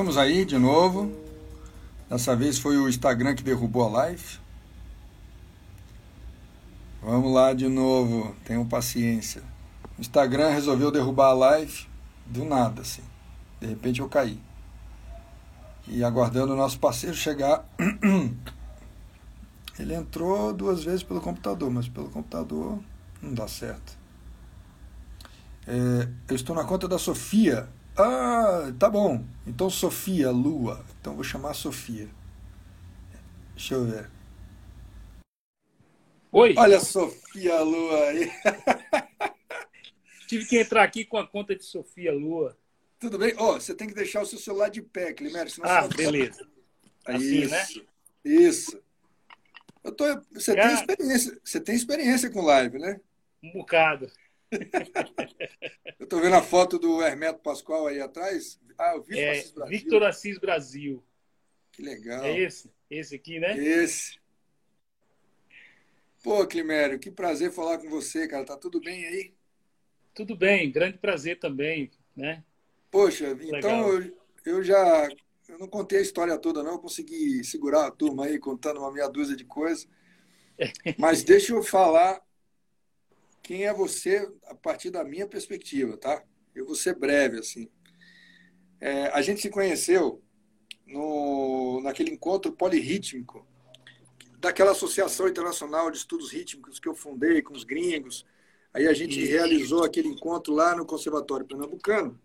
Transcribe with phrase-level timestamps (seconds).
[0.00, 1.12] Estamos aí de novo.
[2.08, 4.38] Dessa vez foi o Instagram que derrubou a live.
[7.02, 9.42] Vamos lá de novo, tenham paciência.
[9.98, 11.86] O Instagram resolveu derrubar a live
[12.24, 13.02] do nada, assim.
[13.60, 14.40] De repente eu caí.
[15.86, 17.68] E aguardando o nosso parceiro chegar.
[19.78, 22.78] Ele entrou duas vezes pelo computador, mas pelo computador
[23.20, 23.98] não dá certo.
[25.66, 27.68] É, eu estou na conta da Sofia.
[28.02, 29.22] Ah, tá bom.
[29.46, 30.84] Então Sofia, Lua.
[30.98, 32.08] Então vou chamar Sofia.
[33.54, 34.10] Deixa eu ver.
[36.32, 36.54] Oi.
[36.56, 38.30] Olha a Sofia Lua aí.
[40.26, 42.56] Tive que entrar aqui com a conta de Sofia Lua.
[42.98, 43.34] Tudo bem?
[43.36, 45.52] Ó, oh, você tem que deixar o seu celular de pé, Climério.
[45.62, 46.46] Ah, beleza.
[47.04, 47.66] Assim, isso, né?
[48.24, 48.82] Isso.
[49.84, 50.68] Eu tô, você, Cara...
[50.68, 53.00] tem experiência, você tem experiência com live, né?
[53.42, 54.10] Um bocado.
[55.98, 58.60] Eu tô vendo a foto do Hermeto Pascoal aí atrás.
[58.78, 59.78] Ah, o Victor é, Assis Brasil.
[59.78, 61.04] Victor Assis Brasil.
[61.72, 62.24] Que legal.
[62.24, 62.70] É esse?
[62.90, 63.56] Esse aqui, né?
[63.56, 64.18] Esse.
[66.22, 68.44] Pô, Climério, que prazer falar com você, cara.
[68.44, 69.34] Tá tudo bem aí?
[70.14, 72.44] Tudo bem, grande prazer também, né?
[72.90, 73.58] Poxa, Legal.
[73.58, 75.08] então eu, eu já
[75.50, 76.72] eu não contei a história toda, não.
[76.72, 79.88] Eu consegui segurar a turma aí contando uma meia dúzia de coisas.
[80.98, 82.22] Mas deixa eu falar
[83.50, 86.22] quem é você a partir da minha perspectiva, tá?
[86.54, 87.68] Eu vou ser breve, assim.
[88.80, 90.22] É, a gente se conheceu
[90.86, 93.44] no, naquele encontro polirrítmico
[94.38, 98.24] daquela Associação Internacional de Estudos Rítmicos que eu fundei com os gringos.
[98.72, 102.16] Aí a gente realizou aquele encontro lá no Conservatório Pernambucano.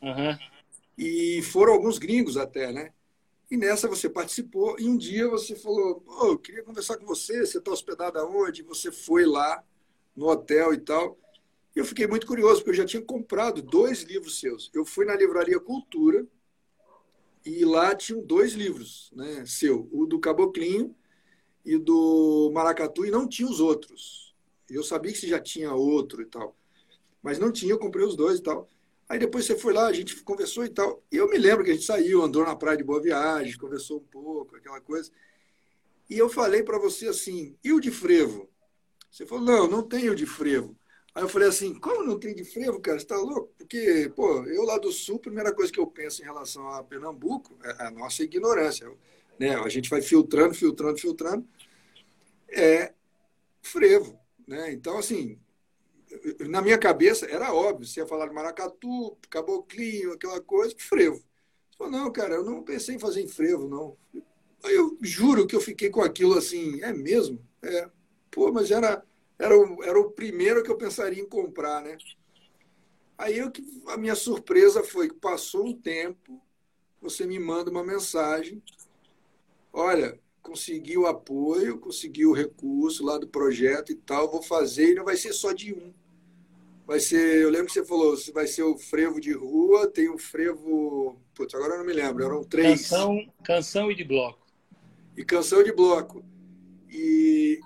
[0.00, 0.38] Uhum.
[0.96, 2.94] E foram alguns gringos até, né?
[3.50, 7.44] E nessa você participou e um dia você falou: oh, eu queria conversar com você,
[7.44, 8.62] você está hospedado aonde?
[8.62, 9.62] Você foi lá
[10.16, 11.18] no hotel e tal.
[11.74, 14.70] E eu fiquei muito curioso, porque eu já tinha comprado dois livros seus.
[14.74, 16.26] Eu fui na Livraria Cultura
[17.44, 20.94] e lá tinham dois livros, né, seu, o do Caboclinho
[21.64, 24.34] e do Maracatu, e não tinha os outros.
[24.70, 26.56] Eu sabia que você já tinha outro e tal,
[27.22, 28.68] mas não tinha, eu comprei os dois e tal.
[29.08, 31.02] Aí depois você foi lá, a gente conversou e tal.
[31.10, 33.98] E eu me lembro que a gente saiu, andou na praia de Boa Viagem, conversou
[33.98, 35.10] um pouco, aquela coisa.
[36.08, 38.48] E eu falei para você assim, e o de frevo?
[39.12, 40.76] Você falou, não, não tem o de frevo.
[41.14, 42.98] Aí eu falei assim, como não tem de frevo, cara?
[42.98, 43.52] Você tá louco?
[43.58, 46.82] Porque, pô, eu lá do sul, a primeira coisa que eu penso em relação a
[46.82, 48.90] Pernambuco é a nossa ignorância
[49.38, 49.56] né?
[49.56, 51.46] A gente vai filtrando, filtrando, filtrando,
[52.48, 52.94] é
[53.60, 54.72] frevo, né?
[54.72, 55.38] Então, assim,
[56.48, 61.22] na minha cabeça era óbvio, você ia falar de maracatu, caboclinho, aquela coisa, frevo.
[61.76, 63.96] Falei, não, cara, eu não pensei em fazer em frevo, não.
[64.62, 67.44] Aí eu juro que eu fiquei com aquilo assim, é mesmo?
[67.62, 67.90] É,
[68.32, 69.04] pô, mas era,
[69.38, 71.96] era, o, era o primeiro que eu pensaria em comprar, né?
[73.16, 73.52] Aí eu,
[73.86, 76.42] a minha surpresa foi que passou um tempo,
[77.00, 78.60] você me manda uma mensagem
[79.72, 84.94] olha, consegui o apoio, consegui o recurso lá do projeto e tal, vou fazer e
[84.94, 85.92] não vai ser só de um.
[86.86, 90.18] Vai ser, eu lembro que você falou, vai ser o frevo de rua, tem o
[90.18, 92.82] frevo, putz, agora eu não me lembro, eram três.
[92.82, 94.46] Canção, canção e de bloco.
[95.16, 96.24] E canção de bloco.
[96.90, 97.60] E,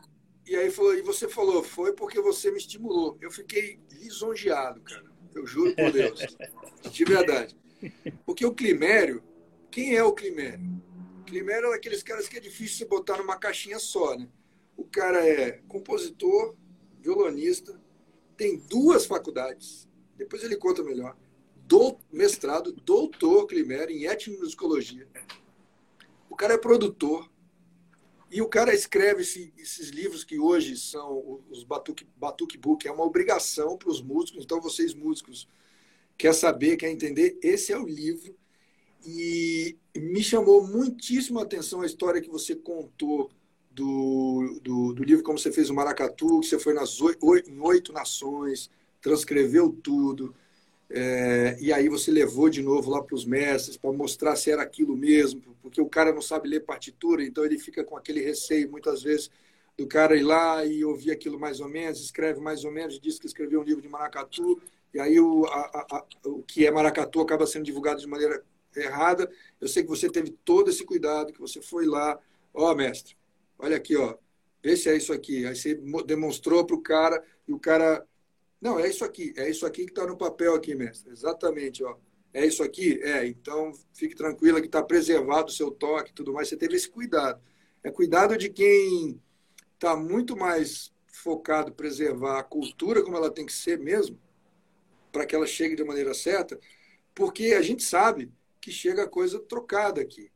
[0.47, 3.19] e aí falou, e você falou, foi porque você me estimulou.
[3.21, 5.05] Eu fiquei lisonjeado, cara.
[5.35, 6.21] Eu juro por Deus.
[6.91, 7.57] de verdade.
[8.25, 9.23] Porque o Climério,
[9.71, 10.83] quem é o Climério?
[11.27, 14.29] Climério é daqueles caras que é difícil você botar numa caixinha só, né?
[14.77, 16.55] O cara é compositor,
[17.01, 17.81] violonista,
[18.37, 21.17] tem duas faculdades, depois ele conta melhor.
[21.57, 25.09] Do, mestrado, doutor Climério em etnomusicologia.
[26.31, 27.29] O cara é produtor.
[28.37, 32.87] E o cara escreve esse, esses livros que hoje são os Batuque, Batuque Book.
[32.87, 34.45] É uma obrigação para os músicos.
[34.45, 35.49] Então, vocês músicos,
[36.19, 38.37] quer saber, quer entender, esse é o livro
[39.07, 43.31] e me chamou muitíssimo a atenção a história que você contou
[43.71, 47.59] do, do, do livro Como Você Fez o Maracatu, que você foi nas oito, em
[47.59, 50.35] oito nações, transcreveu tudo,
[50.89, 54.63] é, e aí você levou de novo lá para os mestres para mostrar se era
[54.63, 58.71] aquilo mesmo, porque o cara não sabe ler partitura, então ele fica com aquele receio
[58.71, 59.31] muitas vezes
[59.77, 63.19] do cara ir lá e ouvir aquilo mais ou menos, escreve mais ou menos, diz
[63.19, 64.61] que escreveu um livro de maracatu,
[64.95, 68.43] e aí o, a, a, o que é maracatu acaba sendo divulgado de maneira
[68.75, 69.31] errada.
[69.61, 72.19] Eu sei que você teve todo esse cuidado, que você foi lá,
[72.55, 73.17] ó, oh, mestre,
[73.59, 74.17] olha aqui, ó,
[74.63, 75.47] vê se é isso aqui.
[75.47, 75.75] Aí você
[76.07, 78.07] demonstrou para o cara e o cara,
[78.67, 81.13] não, é isso aqui, é isso aqui que está no papel aqui, mestre.
[81.13, 81.97] Exatamente, ó.
[82.35, 83.01] É isso aqui?
[83.01, 86.49] É, então fique tranquila que está preservado o seu toque e tudo mais.
[86.49, 87.41] Você teve esse cuidado.
[87.85, 89.23] É cuidado de quem
[89.75, 94.19] está muito mais focado em preservar a cultura como ela tem que ser mesmo,
[95.13, 96.59] para que ela chegue de maneira certa,
[97.15, 100.31] porque a gente sabe que chega coisa trocada aqui.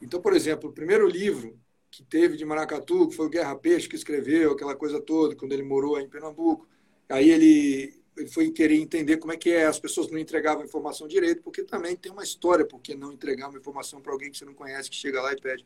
[0.00, 1.60] Então, por exemplo, o primeiro livro
[1.90, 5.52] que teve de Maracatu, que foi o Guerra Peixe que escreveu, aquela coisa toda, quando
[5.52, 6.66] ele morou em Pernambuco.
[7.10, 11.08] Aí ele, ele foi querer entender como é que é, as pessoas não entregavam informação
[11.08, 14.44] direito, porque também tem uma história porque não entregar uma informação para alguém que você
[14.44, 15.64] não conhece, que chega lá e pede.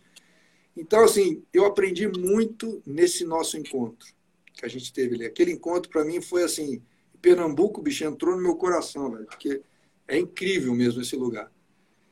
[0.76, 4.08] Então, assim, eu aprendi muito nesse nosso encontro
[4.52, 5.26] que a gente teve ali.
[5.26, 6.82] Aquele encontro, para mim, foi assim,
[7.20, 9.62] Pernambuco, bicho, entrou no meu coração, velho, porque
[10.06, 11.50] é incrível mesmo esse lugar.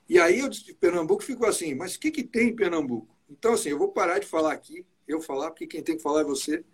[0.09, 3.15] E aí eu de Pernambuco ficou assim, mas o que, que tem em Pernambuco?
[3.31, 6.23] Então, assim, eu vou parar de falar aqui, eu falar, porque quem tem que falar
[6.23, 6.65] é você.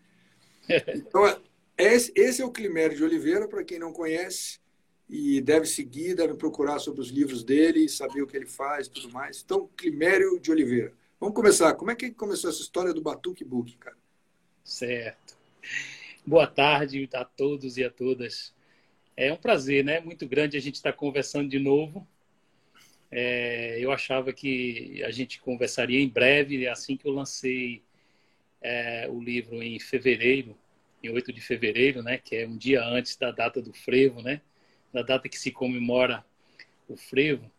[0.95, 1.25] Então,
[1.79, 4.59] é, esse é o Climério de Oliveira, para quem não conhece,
[5.09, 8.91] e deve seguir, deve procurar sobre os livros dele, saber o que ele faz e
[8.91, 9.43] tudo mais.
[9.43, 10.93] Então, Climério de Oliveira.
[11.21, 11.75] Vamos começar.
[11.75, 13.97] Como é que começou essa história do Batuque Book, cara?
[14.63, 15.37] Certo.
[16.27, 18.53] Boa tarde a todos e a todas.
[19.17, 19.99] É um prazer, né?
[20.01, 22.07] Muito grande a gente estar conversando de novo.
[23.11, 27.83] É, eu achava que a gente conversaria em breve, assim que eu lancei
[28.61, 30.57] é, o livro em fevereiro,
[31.03, 34.41] em 8 de fevereiro, né, que é um dia antes da data do frevo, né,
[34.93, 36.25] da data que se comemora
[36.89, 37.51] o frevo.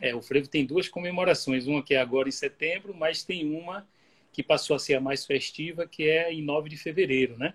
[0.00, 3.86] É, o frevo tem duas comemorações, uma que é agora em setembro, mas tem uma
[4.32, 7.54] que passou a ser a mais festiva, que é em 9 de fevereiro, né?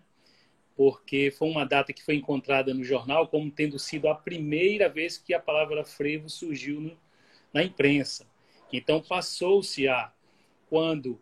[0.78, 5.18] Porque foi uma data que foi encontrada no jornal como tendo sido a primeira vez
[5.18, 6.98] que a palavra frevo surgiu no,
[7.54, 8.26] na imprensa.
[8.72, 10.12] Então passou-se a
[10.70, 11.20] quando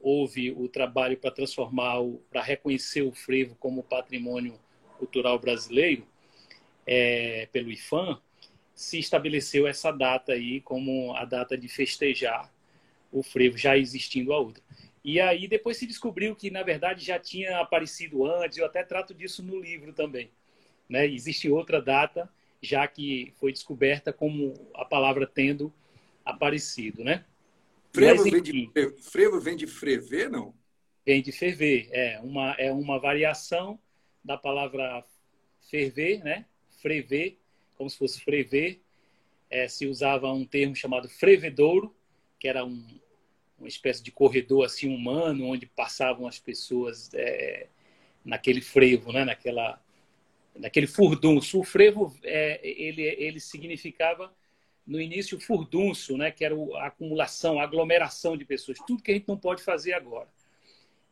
[0.00, 1.96] houve o trabalho para transformar,
[2.30, 4.58] para reconhecer o frevo como patrimônio
[4.98, 6.06] cultural brasileiro
[6.86, 8.20] é, pelo IFAM,
[8.74, 12.52] se estabeleceu essa data aí como a data de festejar
[13.12, 14.62] o frevo, já existindo a outra.
[15.04, 19.14] E aí depois se descobriu que, na verdade, já tinha aparecido antes, eu até trato
[19.14, 20.30] disso no livro também.
[20.88, 21.06] Né?
[21.06, 22.28] Existe outra data,
[22.60, 25.72] já que foi descoberta como a palavra tendo
[26.24, 27.24] aparecido, né?
[27.92, 28.70] Frevo, Mas, vem, de,
[29.02, 30.54] frevo vem de frever, não?
[31.04, 33.80] Vem de ferver, é uma, é uma variação
[34.24, 35.04] da palavra
[35.68, 36.46] ferver, né?
[36.80, 37.36] Frever,
[37.74, 38.80] como se fosse frever.
[39.48, 41.92] É, se usava um termo chamado frevedouro,
[42.38, 42.86] que era um,
[43.58, 47.66] uma espécie de corredor assim humano, onde passavam as pessoas é,
[48.24, 49.24] naquele frevo, né?
[49.24, 49.82] Naquela,
[50.54, 51.58] naquele furdunço.
[51.58, 54.32] O frevo, é, ele, ele significava
[54.86, 59.10] no início o furdunço, né, que era a acumulação, a aglomeração de pessoas, tudo que
[59.10, 60.28] a gente não pode fazer agora.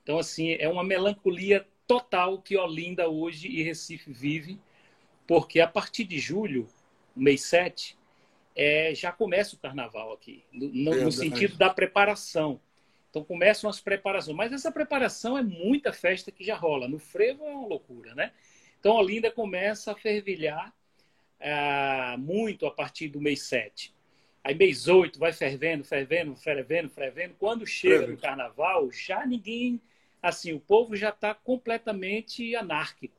[0.02, 4.58] Então, assim, é uma melancolia total que Olinda hoje e Recife vive,
[5.26, 6.66] porque a partir de julho,
[7.14, 7.96] mês 7,
[8.56, 12.60] é, já começa o carnaval aqui, no, no, no sentido da preparação.
[13.10, 14.36] Então começam as preparações.
[14.36, 16.88] Mas essa preparação é muita festa que já rola.
[16.88, 18.32] No frevo é uma loucura, né?
[18.80, 20.74] Então Olinda começa a fervilhar
[21.40, 23.94] é, muito a partir do mês 7.
[24.42, 27.34] Aí mês 8 vai fervendo, fervendo, fervendo, fervendo.
[27.38, 29.80] Quando chega no carnaval, já ninguém,
[30.22, 33.18] assim, o povo já está completamente anárquico.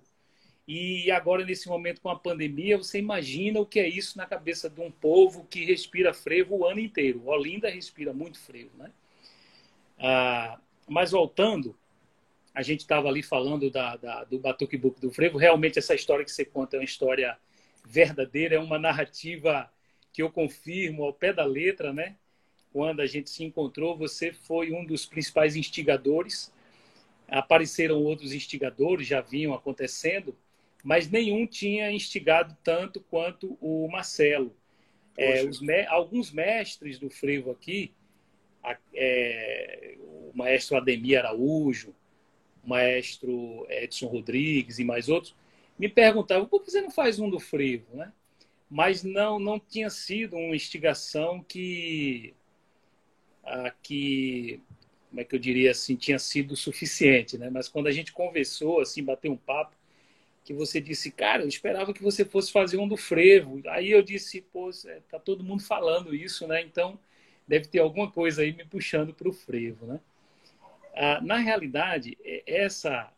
[0.67, 4.69] E agora, nesse momento com a pandemia, você imagina o que é isso na cabeça
[4.69, 7.27] de um povo que respira frevo o ano inteiro.
[7.27, 8.91] Olinda respira muito frevo, né?
[9.97, 11.75] Ah, mas voltando,
[12.53, 15.37] a gente estava ali falando da, da, do Batuque Book do Frevo.
[15.37, 17.37] Realmente, essa história que você conta é uma história
[17.89, 19.69] verdadeira, é uma narrativa
[20.13, 22.15] que eu confirmo ao pé da letra, né?
[22.71, 26.53] Quando a gente se encontrou, você foi um dos principais instigadores.
[27.27, 30.35] Apareceram outros instigadores, já vinham acontecendo,
[30.83, 34.55] mas nenhum tinha instigado tanto quanto o Marcelo.
[35.17, 35.85] É, me...
[35.87, 37.91] alguns mestres do frevo aqui,
[38.63, 41.93] a, é, o maestro Ademir Araújo,
[42.63, 45.35] o maestro Edson Rodrigues e mais outros,
[45.79, 48.11] me perguntavam por que você não faz um do frevo, né?
[48.69, 52.35] Mas não, não tinha sido uma instigação que,
[53.43, 54.61] a, que,
[55.09, 57.49] como é que eu diria assim, tinha sido suficiente, né?
[57.49, 59.75] Mas quando a gente conversou, assim, bateu um papo,
[60.43, 63.61] que você disse, cara, eu esperava que você fosse fazer um do frevo.
[63.67, 64.69] Aí eu disse, pô,
[65.09, 66.61] tá todo mundo falando isso, né?
[66.61, 66.99] Então
[67.47, 69.99] deve ter alguma coisa aí me puxando para o frevo, né?
[70.95, 73.11] Ah, na realidade, essa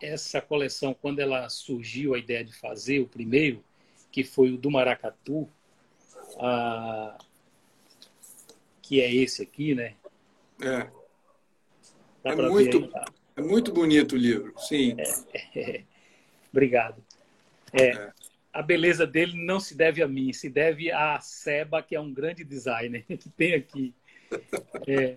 [0.00, 3.64] essa coleção, quando ela surgiu, a ideia de fazer o primeiro,
[4.10, 5.48] que foi o do Maracatu,
[6.38, 7.18] a...
[8.82, 9.94] que é esse aqui, né?
[10.60, 10.88] É.
[12.24, 13.04] é muito, tá?
[13.36, 14.96] é muito bonito o livro, sim.
[14.98, 15.84] É, é,
[16.50, 17.02] obrigado.
[17.72, 18.12] É, é,
[18.52, 22.12] A beleza dele não se deve a mim, se deve a Seba, que é um
[22.12, 23.94] grande designer que tem aqui.
[24.86, 25.16] É,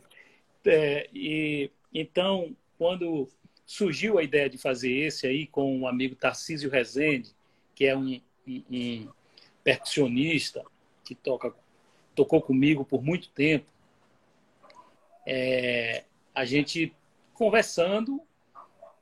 [0.65, 3.27] é, e então, quando
[3.69, 7.35] surgiu a ideia de fazer esse aí com o amigo Tarcísio Rezende,
[7.75, 9.09] que é um, um, um
[9.63, 10.65] percussionista
[11.03, 11.53] que toca,
[12.15, 13.67] tocou comigo por muito tempo.
[15.23, 16.91] É, a gente
[17.35, 18.19] conversando,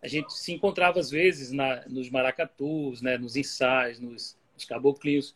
[0.03, 5.33] a gente se encontrava às vezes na, nos maracatus, né, nos ensaios, nos, nos caboclinhos,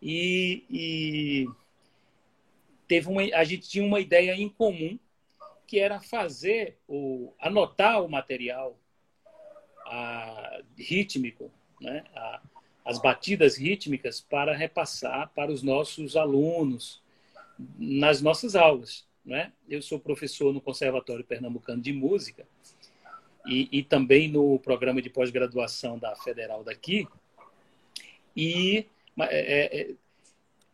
[0.00, 1.48] e, e
[2.88, 4.98] teve uma, a gente tinha uma ideia em comum
[5.70, 8.76] que era fazer o anotar o material
[9.86, 11.48] a, rítmico,
[11.80, 12.42] né, a,
[12.84, 17.00] as batidas rítmicas para repassar para os nossos alunos
[17.78, 19.06] nas nossas aulas.
[19.24, 19.52] Né?
[19.68, 22.44] Eu sou professor no Conservatório Pernambucano de Música
[23.46, 27.06] e, e também no programa de pós-graduação da Federal daqui.
[28.36, 28.88] E
[29.20, 29.94] é, é,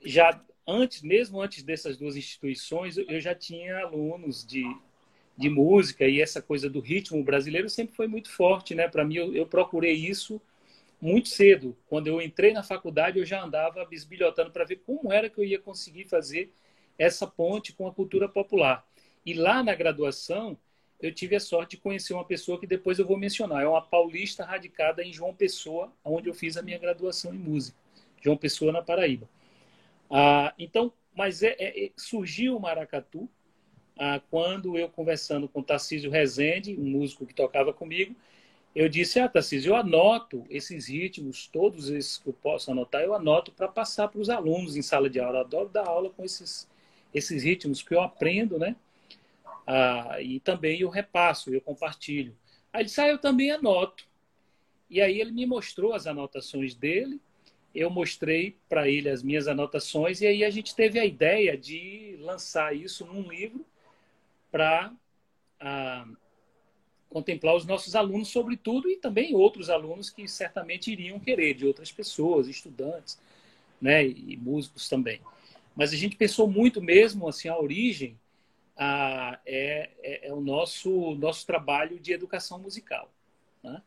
[0.03, 4.65] já antes, mesmo antes dessas duas instituições, eu já tinha alunos de,
[5.37, 8.89] de música e essa coisa do ritmo brasileiro sempre foi muito forte, né?
[8.89, 10.41] Para mim, eu, eu, procurei isso
[11.01, 11.77] muito cedo.
[11.89, 15.45] Quando eu entrei na faculdade, eu já andava bisbilhotando para ver como era que eu
[15.45, 16.53] ia conseguir fazer
[16.99, 18.87] essa ponte com a cultura popular.
[19.25, 20.57] E lá na graduação,
[21.01, 23.63] eu tive a sorte de conhecer uma pessoa que depois eu vou mencionar.
[23.63, 27.77] É uma paulista radicada em João Pessoa, onde eu fiz a minha graduação em música.
[28.23, 29.29] João Pessoa, na Paraíba.
[30.11, 33.29] Ah, então, mas é, é, surgiu o maracatu
[33.99, 38.15] ah, quando eu conversando com Tarcísio Rezende, um músico que tocava comigo,
[38.75, 43.15] eu disse, ah, Tarcísio, eu anoto esses ritmos, todos esses que eu posso anotar, eu
[43.15, 45.39] anoto para passar para os alunos em sala de aula.
[45.39, 46.69] Eu adoro dar aula com esses,
[47.15, 48.77] esses ritmos que eu aprendo, né?
[49.67, 52.37] Ah, e também eu repasso, eu compartilho.
[52.71, 54.07] Aí ele disse, ah, eu também anoto.
[54.91, 57.19] E aí ele me mostrou as anotações dele,
[57.75, 62.17] eu mostrei para ele as minhas anotações e aí a gente teve a ideia de
[62.21, 63.65] lançar isso num livro
[64.51, 64.93] para
[65.61, 66.07] ah,
[67.09, 71.91] contemplar os nossos alunos, sobretudo, e também outros alunos que certamente iriam querer, de outras
[71.91, 73.19] pessoas, estudantes,
[73.81, 75.21] né, e músicos também.
[75.75, 78.19] Mas a gente pensou muito mesmo, assim, a origem
[78.77, 83.11] ah, é, é, é, o nosso, nosso trabalho de educação musical.
[83.63, 83.83] Né?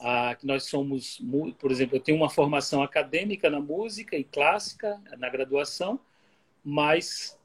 [0.00, 1.20] Ah, que nós somos,
[1.58, 6.00] por exemplo, eu tenho uma formação acadêmica na música e clássica na graduação,
[6.64, 7.38] mas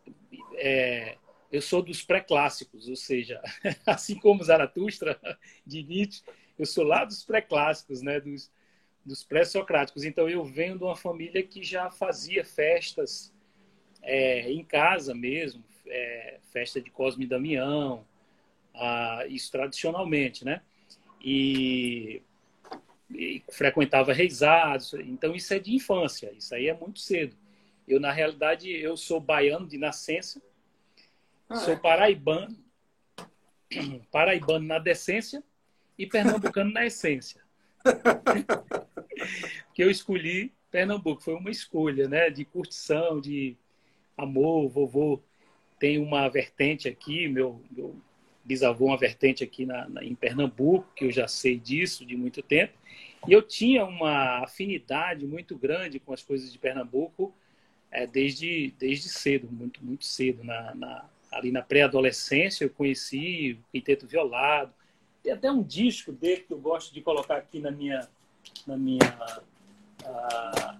[0.55, 1.17] é,
[1.53, 3.39] eu sou dos pré-clássicos, ou seja,
[3.85, 5.19] assim como Zaratustra
[5.65, 6.23] de Nietzsche,
[6.57, 8.51] eu sou lá dos pré-clássicos, né, dos,
[9.05, 10.03] dos pré-socráticos.
[10.03, 13.31] Então eu venho de uma família que já fazia festas
[14.01, 18.03] é, em casa mesmo, é, festa de Cosme e Damião,
[18.73, 20.61] ah, isso tradicionalmente, né?
[21.23, 22.21] E
[23.15, 24.95] e frequentava reisados.
[24.95, 27.35] Então, isso é de infância, isso aí é muito cedo.
[27.87, 30.41] Eu, na realidade, eu sou baiano de nascença,
[31.49, 31.77] ah, sou é?
[31.77, 32.55] paraibano,
[34.11, 35.43] paraibano na decência
[35.97, 37.41] e pernambucano na essência.
[39.73, 43.55] que eu escolhi Pernambuco, foi uma escolha, né, de curtição, de
[44.17, 45.21] amor, vovô
[45.83, 47.95] tem uma vertente aqui, meu, meu
[48.43, 52.41] bisavô uma vertente aqui na, na, em Pernambuco, que eu já sei disso de muito
[52.41, 52.73] tempo.
[53.27, 57.35] E eu tinha uma afinidade muito grande com as coisas de Pernambuco
[57.91, 60.43] é, desde, desde cedo, muito, muito cedo.
[60.43, 64.73] Na, na ali na pré-adolescência eu conheci o Quinteto Violado.
[65.21, 68.07] Tem até um disco dele que eu gosto de colocar aqui na minha...
[68.67, 68.99] Na minha
[70.03, 70.77] uh,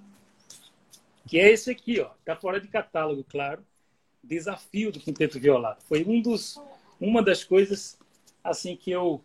[1.26, 2.10] que é esse aqui, ó.
[2.26, 3.66] Tá fora de catálogo, claro.
[4.24, 5.82] Desafio do Quinteto Violado.
[5.84, 6.62] Foi um dos
[7.00, 7.98] uma das coisas
[8.44, 9.24] assim que eu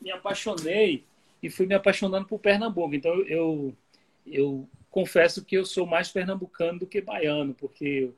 [0.00, 1.04] me apaixonei
[1.42, 2.94] e fui me apaixonando por Pernambuco.
[2.94, 3.74] Então eu
[4.26, 8.12] eu confesso que eu sou mais pernambucano do que baiano, porque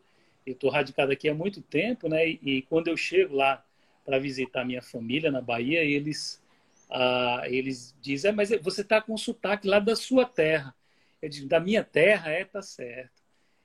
[0.52, 2.28] estou radicado aqui há muito tempo, né?
[2.28, 3.64] E, e quando eu chego lá
[4.04, 6.42] para visitar minha família na Bahia, eles
[6.90, 10.74] ah, eles dizem, é, mas você está com sotaque lá da sua terra.
[11.20, 13.22] Eu digo, da minha terra é, tá certo.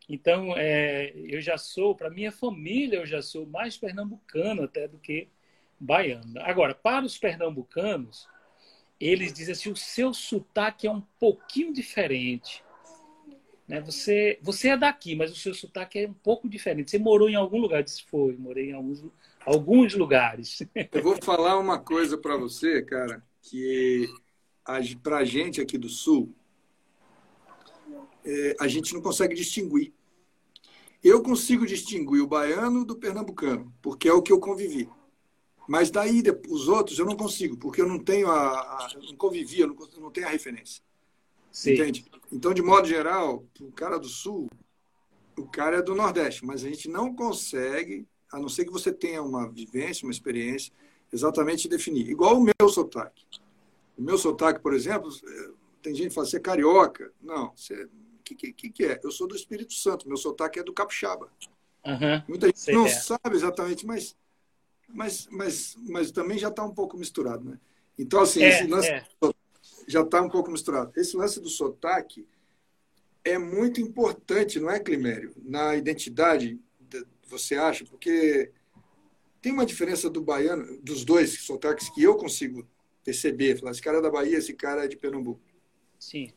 [0.08, 4.98] Então, é, eu já sou, para minha família, eu já sou mais pernambucano até do
[4.98, 5.28] que
[5.80, 6.42] baiano.
[6.42, 8.28] Agora, para os pernambucanos,
[9.00, 12.64] eles dizem assim: o seu sotaque é um pouquinho diferente.
[13.70, 13.80] Né?
[13.82, 16.92] Você, você é daqui, mas o seu sotaque é um pouco diferente.
[16.92, 17.80] Você morou em algum lugar?
[17.80, 19.06] Eu disse: foi, morei em alguns,
[19.46, 20.62] alguns lugares.
[20.92, 24.10] Eu vou falar uma coisa para você, cara, que
[25.02, 26.34] para a gente aqui do Sul,
[28.26, 29.94] é, a gente não consegue distinguir
[31.04, 34.90] eu consigo distinguir o baiano do pernambucano, porque é o que eu convivi.
[35.68, 38.60] Mas daí, os outros, eu não consigo, porque eu não tenho a.
[38.60, 40.84] a não convivi, não, eu não tenho a referência.
[41.60, 41.74] Sim.
[41.74, 42.06] Entende?
[42.32, 44.50] Então, de modo geral, o cara do sul,
[45.38, 48.94] o cara é do Nordeste, mas a gente não consegue, a não ser que você
[48.94, 50.72] tenha uma vivência, uma experiência,
[51.12, 52.10] exatamente definir.
[52.10, 53.26] Igual o meu sotaque.
[53.98, 55.10] O meu sotaque, por exemplo,
[55.82, 57.12] tem gente que fala, você é carioca.
[57.22, 57.90] Não, você
[58.24, 58.98] que, que, que é?
[59.04, 61.30] Eu sou do Espírito Santo, meu sotaque é do capixaba.
[61.86, 62.90] Uhum, Muita gente não é.
[62.90, 64.16] sabe exatamente, mas,
[64.88, 67.60] mas, mas, mas também já está um pouco misturado, né?
[67.98, 69.06] Então, assim, é, esse lance é.
[69.90, 70.92] Já está um pouco misturado.
[70.96, 72.28] Esse lance do sotaque
[73.24, 75.34] é muito importante, não é, Climério?
[75.44, 76.60] Na identidade,
[77.28, 77.84] você acha?
[77.86, 78.52] Porque
[79.42, 82.68] tem uma diferença do baiano, dos dois sotaques que eu consigo
[83.04, 83.58] perceber.
[83.58, 85.42] Falar, esse cara é da Bahia, esse cara é de Pernambuco.
[86.00, 86.32] Sim.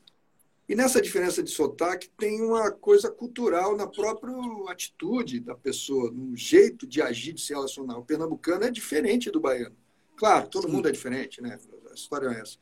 [0.67, 4.33] E nessa diferença de sotaque tem uma coisa cultural na própria
[4.69, 7.99] atitude da pessoa, no jeito de agir, de se relacionar.
[7.99, 9.77] O pernambucano é diferente do baiano.
[10.17, 10.73] Claro, todo Sim.
[10.73, 11.59] mundo é diferente, né?
[11.91, 12.57] A história é essa.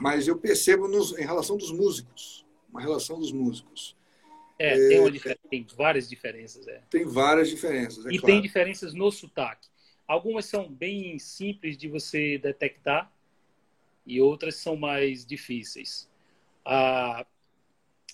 [0.00, 3.96] Mas eu percebo nos, em relação dos músicos, uma relação dos músicos.
[4.58, 5.10] É, é tem, uma,
[5.50, 6.66] tem várias diferenças.
[6.66, 6.82] É.
[6.90, 8.34] Tem várias diferenças, é E claro.
[8.34, 9.68] tem diferenças no sotaque.
[10.06, 13.12] Algumas são bem simples de você detectar
[14.06, 16.08] e outras são mais difíceis.
[16.64, 17.24] Ah,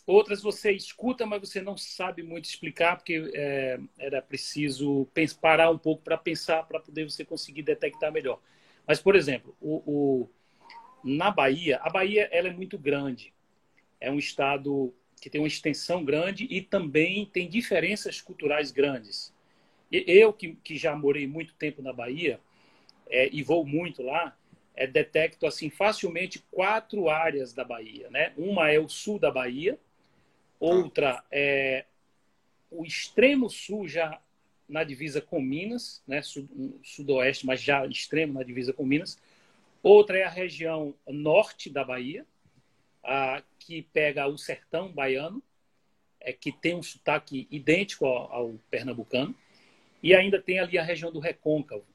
[0.06, 5.08] outras você escuta, mas você não sabe muito explicar, porque é, era preciso
[5.40, 8.40] parar um pouco para pensar, para poder você conseguir detectar melhor.
[8.86, 10.30] Mas, por exemplo, o, o,
[11.02, 13.32] na Bahia, a Bahia ela é muito grande.
[14.00, 19.34] É um estado que tem uma extensão grande e também tem diferenças culturais grandes.
[19.90, 22.40] Eu, que, que já morei muito tempo na Bahia
[23.08, 24.36] é, e vou muito lá,
[24.74, 28.10] é, detecto assim facilmente quatro áreas da Bahia.
[28.10, 28.32] Né?
[28.36, 29.78] Uma é o sul da Bahia,
[30.58, 31.86] outra é
[32.70, 34.20] o extremo sul, já
[34.68, 36.20] na divisa com Minas, né?
[36.82, 39.18] sudoeste, mas já extremo na divisa com Minas.
[39.88, 42.26] Outra é a região norte da Bahia,
[43.04, 45.40] a, que pega o sertão baiano,
[46.18, 49.32] é, que tem um sotaque idêntico ao, ao pernambucano.
[50.02, 51.86] E ainda tem ali a região do Recôncavo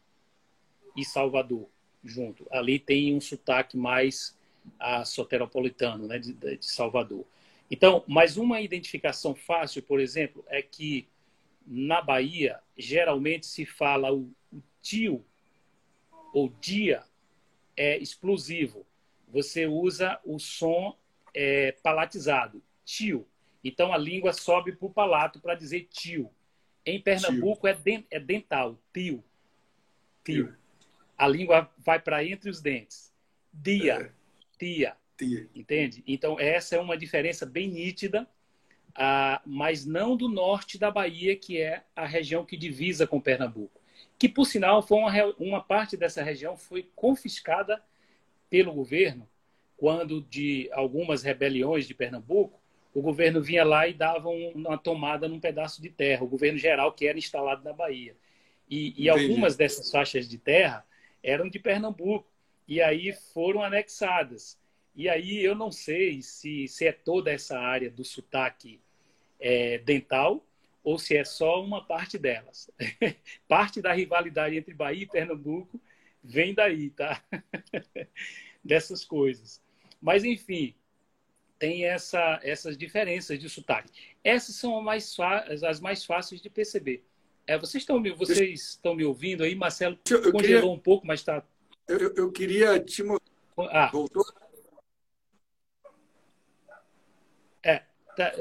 [0.95, 1.68] e Salvador
[2.01, 2.48] junto.
[2.50, 4.37] Ali tem um sotaque mais
[4.79, 7.25] a soteropolitano, né, de, de, Salvador.
[7.70, 11.09] Então, mais uma identificação fácil, por exemplo, é que
[11.68, 15.25] na Bahia geralmente se fala o, o tio
[16.33, 17.03] ou dia
[17.75, 18.86] é explosivo.
[19.27, 20.98] Você usa o som
[21.34, 23.27] é, palatizado, tio.
[23.64, 26.29] Então a língua sobe para o palato para dizer tio.
[26.86, 29.24] Em Pernambuco é, den, é dental, tio.
[30.24, 30.55] Tio
[31.22, 33.14] a língua vai para entre os dentes.
[33.53, 34.12] Dia, é.
[34.57, 35.48] tia, tia.
[35.53, 36.03] Entende?
[36.07, 38.27] Então, essa é uma diferença bem nítida,
[38.90, 43.79] uh, mas não do norte da Bahia, que é a região que divisa com Pernambuco.
[44.22, 47.84] Que, por sinal, foi uma, uma parte dessa região foi confiscada
[48.51, 49.27] pelo governo
[49.75, 52.62] quando, de algumas rebeliões de Pernambuco,
[52.94, 56.94] o governo vinha lá e dava uma tomada num pedaço de terra, o governo geral
[56.94, 58.16] que era instalado na Bahia.
[58.70, 60.86] E, e algumas dessas faixas de terra
[61.24, 62.29] eram de Pernambuco
[62.68, 64.55] e aí foram anexadas.
[64.96, 68.79] E aí eu não sei se, se é toda essa área do sotaque
[69.40, 70.46] é, dental
[70.83, 72.70] ou se é só uma parte delas.
[73.48, 75.79] parte da rivalidade entre Bahia e Pernambuco
[76.24, 77.24] vem daí, tá?
[78.63, 79.61] Dessas coisas.
[80.01, 80.75] Mas, enfim,
[81.59, 83.91] tem essa, essas diferenças de sotaque.
[84.24, 85.15] Essas são mais
[85.63, 87.05] as mais fáceis de perceber.
[87.46, 89.55] É, vocês estão me, vocês estão me ouvindo aí?
[89.55, 91.44] Marcelo eu, congelou queria, um pouco, mas está.
[91.87, 93.29] Eu, eu, queria te mostrar.
[93.57, 93.89] Ah.
[93.91, 94.24] Voltou?
[97.63, 97.83] É,
[98.15, 98.31] tá,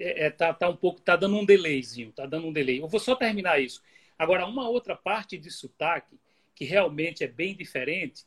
[0.00, 2.80] é, tá, tá um pouco, tá dando um delayzinho, tá dando um delay.
[2.80, 3.82] Eu vou só terminar isso.
[4.18, 6.18] Agora, uma outra parte de sotaque
[6.54, 8.26] que realmente é bem diferente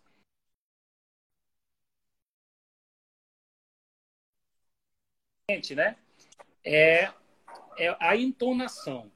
[5.75, 5.97] né?
[6.63, 7.11] É,
[7.77, 9.11] é a entonação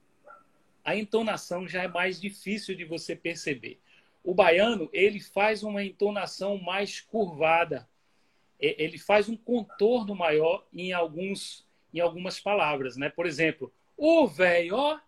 [0.88, 3.78] a entonação já é mais difícil de você perceber.
[4.24, 7.86] O baiano, ele faz uma entonação mais curvada.
[8.58, 11.66] Ele faz um contorno maior em alguns
[11.97, 13.10] em algumas palavras, né?
[13.10, 14.99] Por exemplo, ô velho, ó,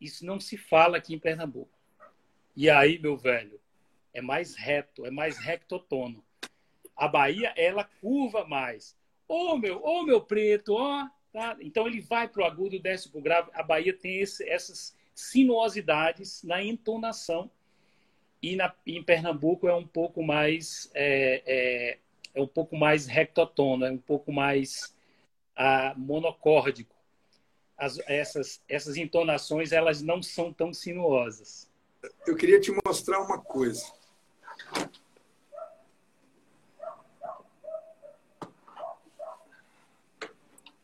[0.00, 1.76] isso não se fala aqui em Pernambuco.
[2.56, 3.60] E aí, meu velho,
[4.14, 6.22] é mais reto, é mais rectotono.
[6.96, 8.96] A Bahia, ela curva mais.
[9.26, 11.56] Ô meu, ô meu preto, ó, tá?
[11.60, 13.50] Então ele vai pro agudo, desce pro grave.
[13.54, 17.50] A Bahia tem esse, essas sinuosidades na entonação.
[18.40, 21.98] E na, em Pernambuco é um pouco mais é, é,
[22.34, 24.91] é um pouco mais rectotono, é um pouco mais
[25.56, 26.94] ah, monocórdico.
[27.76, 31.68] As, essas, essas entonações elas não são tão sinuosas.
[32.26, 33.84] Eu queria te mostrar uma coisa.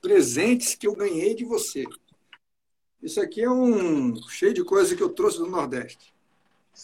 [0.01, 1.85] Presentes que eu ganhei de você.
[3.03, 6.13] Isso aqui é um cheio de coisa que eu trouxe do Nordeste.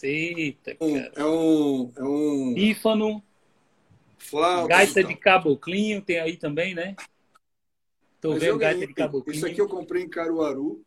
[0.03, 3.23] Eita, um, é um, é um pífano,
[4.19, 6.97] flauta, gaita de caboclinho tem aí também, né?
[8.25, 8.59] Tô vendo.
[9.31, 10.83] Isso aqui eu comprei em Caruaru.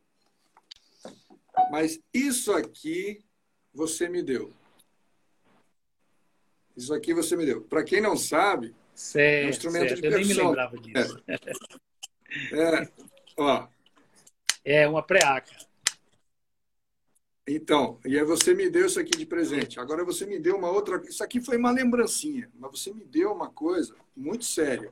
[1.70, 3.24] Mas isso aqui
[3.72, 4.52] você me deu.
[6.76, 7.62] Isso aqui você me deu.
[7.62, 10.02] Para quem não sabe, certo, é um instrumento certo.
[10.02, 10.20] de percussão.
[10.20, 11.24] Eu nem me lembrava disso.
[12.54, 12.82] É.
[12.82, 12.92] é.
[13.38, 13.68] Ó.
[14.66, 15.56] É uma preaca.
[17.48, 19.80] Então, e aí você me deu isso aqui de presente.
[19.80, 21.00] Agora você me deu uma outra.
[21.08, 24.92] Isso aqui foi uma lembrancinha, mas você me deu uma coisa muito séria.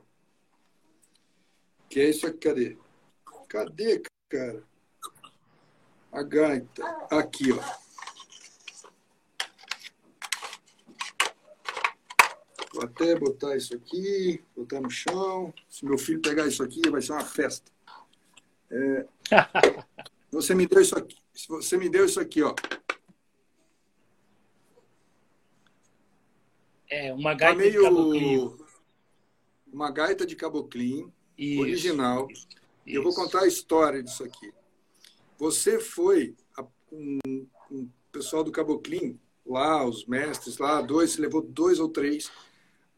[1.88, 2.38] Que é isso aqui.
[2.38, 2.78] Cadê?
[3.48, 4.62] Cadê, cara?
[6.12, 6.84] A gaita.
[7.10, 7.86] Aqui, ó.
[12.74, 15.52] Vou até botar isso aqui, botar no chão.
[15.68, 17.72] Se meu filho pegar isso aqui, vai ser uma festa.
[18.70, 19.06] É...
[20.30, 21.16] Você me deu isso aqui.
[21.48, 22.54] Você me deu isso aqui, ó.
[26.88, 27.72] É, uma tá gaita tá meio...
[27.72, 28.66] de caboclinho.
[29.72, 32.28] Uma gaita de caboclinho, isso, original.
[32.30, 32.46] Isso.
[32.86, 34.52] Eu vou contar a história disso aqui.
[35.38, 36.34] Você foi
[36.86, 37.18] com
[37.70, 42.30] o pessoal do caboclinho, lá, os mestres lá, dois, você levou dois ou três,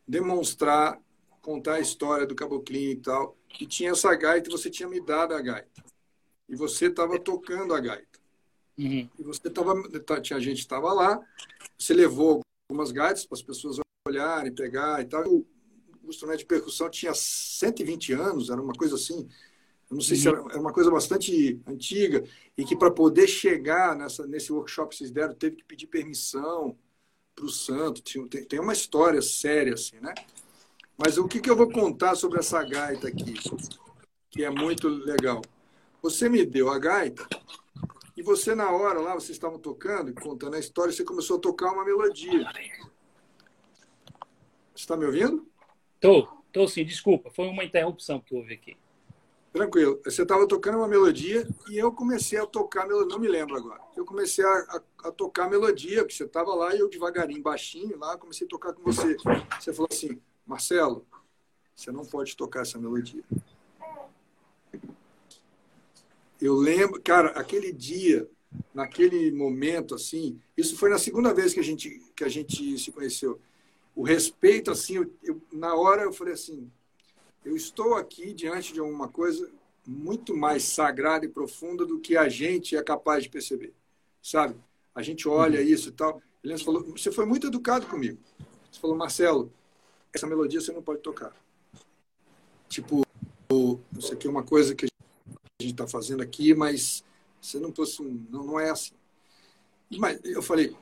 [0.06, 1.00] demonstrar,
[1.42, 3.36] contar a história do caboclinho e tal.
[3.60, 5.82] E tinha essa gaita e você tinha me dado a gaita
[6.48, 8.18] e você estava tocando a gaita.
[8.78, 9.08] Uhum.
[9.18, 11.20] E você estava, tá, tinha gente estava lá,
[11.76, 15.24] você levou algumas gaitas para as pessoas olharem, pegar e tal.
[16.08, 19.28] O instrumento de percussão tinha 120 anos, era uma coisa assim.
[19.90, 20.22] Eu não sei uhum.
[20.22, 22.24] se era, era, uma coisa bastante antiga
[22.56, 26.76] e que para poder chegar nessa, nesse workshop que vocês deram, teve que pedir permissão
[27.34, 28.02] para o santo.
[28.28, 30.14] Tem, tem uma história séria assim, né?
[30.96, 33.34] Mas o que, que eu vou contar sobre essa gaita aqui,
[34.30, 35.42] que é muito legal?
[36.02, 37.26] Você me deu a gaita
[38.16, 41.72] e você, na hora lá, vocês estavam tocando, contando a história, você começou a tocar
[41.72, 42.50] uma melodia.
[44.74, 45.46] Você está me ouvindo?
[46.00, 48.76] Tô, tô sim, desculpa, foi uma interrupção que houve aqui.
[49.52, 50.00] Tranquilo.
[50.04, 53.80] Você estava tocando uma melodia e eu comecei a tocar, não me lembro agora.
[53.96, 57.42] Eu comecei a, a, a tocar a melodia, porque você estava lá e eu devagarinho,
[57.42, 59.16] baixinho lá, comecei a tocar com você.
[59.58, 61.06] Você falou assim, Marcelo,
[61.74, 63.22] você não pode tocar essa melodia.
[66.40, 68.28] Eu lembro, cara, aquele dia,
[68.72, 72.92] naquele momento, assim, isso foi na segunda vez que a gente, que a gente se
[72.92, 73.40] conheceu.
[73.98, 76.70] O respeito, assim, eu, eu, na hora eu falei assim,
[77.44, 79.50] eu estou aqui diante de uma coisa
[79.84, 83.74] muito mais sagrada e profunda do que a gente é capaz de perceber,
[84.22, 84.54] sabe?
[84.94, 85.66] A gente olha uhum.
[85.66, 86.22] isso e tal.
[86.44, 88.20] Ele falou, você foi muito educado comigo.
[88.70, 89.52] Você falou, Marcelo,
[90.14, 91.34] essa melodia você não pode tocar.
[92.68, 93.04] Tipo,
[93.98, 94.88] isso aqui é uma coisa que a
[95.60, 97.02] gente está fazendo aqui, mas
[97.42, 98.94] você não fosse um, não, não é assim.
[99.98, 100.76] Mas eu falei,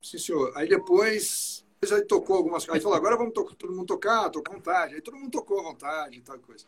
[0.00, 0.52] sim senhor.
[0.56, 2.76] Aí depois, aí tocou algumas coisas.
[2.76, 4.94] Aí falou, agora vamos to todo mundo tocar, tocar vontade.
[4.94, 6.64] Aí todo mundo tocou à vontade e tal coisa.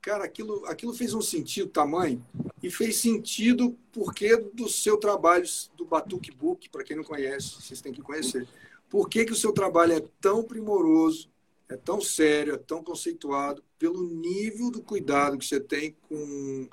[0.00, 2.24] Cara, aquilo, aquilo fez um sentido tamanho
[2.62, 5.44] e fez sentido porque do seu trabalho
[5.76, 8.46] do Batuque Book, para quem não conhece, vocês têm que conhecer.
[8.88, 11.28] Por que, que o seu trabalho é tão primoroso,
[11.68, 16.68] é tão sério, é tão conceituado, pelo nível do cuidado que você tem com,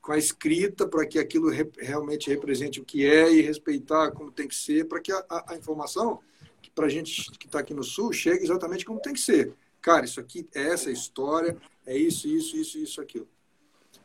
[0.00, 4.32] com a escrita, para que aquilo re, realmente represente o que é e respeitar como
[4.32, 6.20] tem que ser, para que a, a, a informação,
[6.62, 9.54] que para a gente que está aqui no Sul, chegue exatamente como tem que ser.
[9.80, 13.28] Cara, isso aqui é essa história, é isso, isso, isso, isso, aquilo.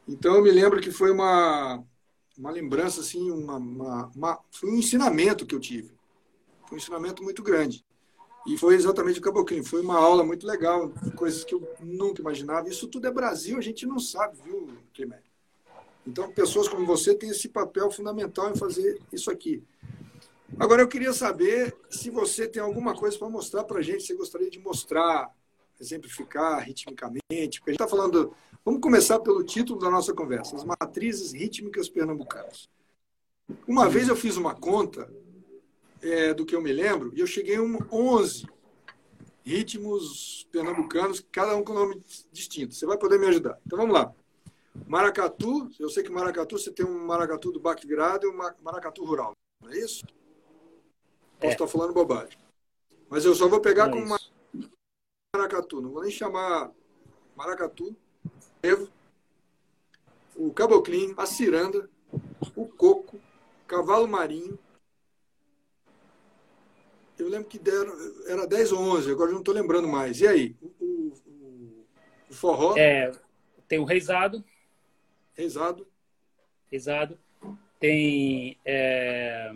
[0.07, 1.83] Então, eu me lembro que foi uma,
[2.37, 5.91] uma lembrança, assim, uma, uma, uma, foi um ensinamento que eu tive.
[6.67, 7.83] Foi um ensinamento muito grande.
[8.45, 9.63] E foi exatamente o Caboclinho.
[9.63, 12.67] Foi uma aula muito legal, coisas que eu nunca imaginava.
[12.67, 15.21] Isso tudo é Brasil, a gente não sabe, viu, Climé?
[16.05, 19.63] Então, pessoas como você têm esse papel fundamental em fazer isso aqui.
[20.59, 24.15] Agora, eu queria saber se você tem alguma coisa para mostrar para a gente, você
[24.15, 25.29] gostaria de mostrar,
[25.79, 27.59] exemplificar ritmicamente.
[27.59, 28.33] Porque a gente está falando.
[28.63, 32.69] Vamos começar pelo título da nossa conversa: As Matrizes Rítmicas Pernambucanas.
[33.67, 35.09] Uma vez eu fiz uma conta
[36.01, 38.45] é, do que eu me lembro, e eu cheguei a um 11
[39.43, 42.73] ritmos pernambucanos, cada um com nome distinto.
[42.73, 43.59] Você vai poder me ajudar.
[43.65, 44.13] Então vamos lá.
[44.87, 49.03] Maracatu, eu sei que maracatu você tem um maracatu do baque virado e um maracatu
[49.05, 50.03] rural, não é isso?
[51.43, 51.55] Posso é.
[51.55, 52.37] estar falando bobagem.
[53.09, 54.17] Mas eu só vou pegar é como
[55.35, 56.71] maracatu, não vou nem chamar
[57.35, 57.95] maracatu,
[60.35, 61.89] o caboclinho, a ciranda,
[62.55, 63.19] o coco,
[63.67, 64.57] cavalo marinho,
[67.19, 67.93] eu lembro que deram,
[68.27, 70.21] era 10 ou 11, agora eu não estou lembrando mais.
[70.21, 70.55] E aí?
[70.61, 71.85] O, o,
[72.29, 72.75] o forró?
[72.77, 73.11] É,
[73.67, 74.43] tem o reizado.
[75.33, 75.85] Reizado.
[76.71, 77.19] Reizado.
[77.79, 78.57] Tem.
[78.65, 79.53] É,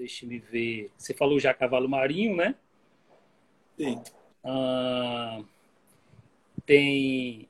[0.00, 0.90] deixa me ver.
[0.96, 2.54] Você falou já cavalo marinho, né?
[3.76, 4.02] Sim.
[4.42, 5.42] Ah,
[6.64, 7.48] tem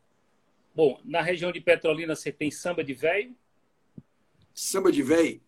[0.75, 3.35] bom, na região de Petrolina você tem samba de velho.
[4.53, 5.41] Samba de velho?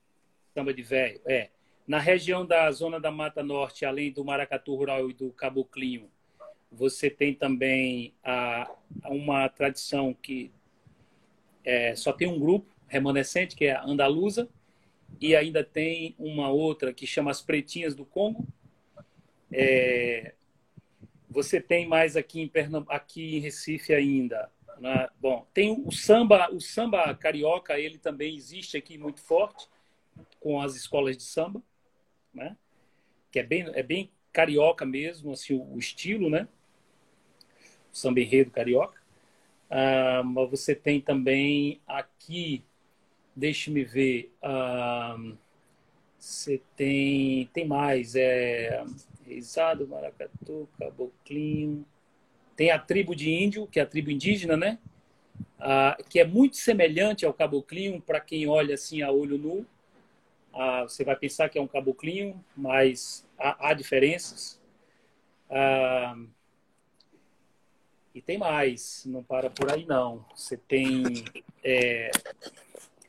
[0.54, 1.50] Samba de velho, é.
[1.86, 6.08] Na região da zona da Mata Norte, além do maracatu rural e do caboclinho,
[6.70, 8.70] você tem também a,
[9.06, 10.52] uma tradição que
[11.64, 14.48] é, só tem um grupo remanescente, que é a Andaluza,
[15.20, 18.46] e ainda tem uma outra que chama as Pretinhas do Congo.
[19.50, 20.34] É,
[21.28, 22.50] você tem mais aqui em,
[22.88, 24.50] aqui em Recife ainda.
[24.78, 25.08] Né?
[25.20, 29.68] Bom, tem o samba, o samba carioca, ele também existe aqui muito forte
[30.40, 31.62] com as escolas de samba,
[32.34, 32.56] né?
[33.30, 36.48] Que é bem, é bem carioca mesmo, assim, o, o estilo, né?
[37.92, 39.00] O samba enredo carioca.
[39.70, 42.62] Ah, mas você tem também aqui,
[43.34, 44.32] deixe-me ver,
[46.18, 48.84] você tem, tem mais, é
[49.26, 51.84] Reisado, Maracatu, Caboclinho,
[52.54, 54.78] tem a tribo de índio, que é a tribo indígena, né?
[55.58, 59.66] Ah, que é muito semelhante ao caboclinho para quem olha assim a olho nu.
[60.52, 64.60] Ah, você vai pensar que é um caboclinho, mas há, há diferenças.
[65.48, 66.16] Ah,
[68.14, 70.24] e tem mais, não para por aí não.
[70.34, 71.24] Você tem.
[71.64, 72.10] É,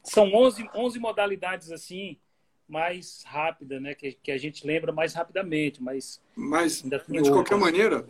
[0.03, 2.17] são 11, 11 modalidades assim,
[2.67, 3.95] mais rápida, né?
[3.95, 6.21] Que, que a gente lembra mais rapidamente, mas.
[6.35, 8.05] Mas, de qualquer maneira,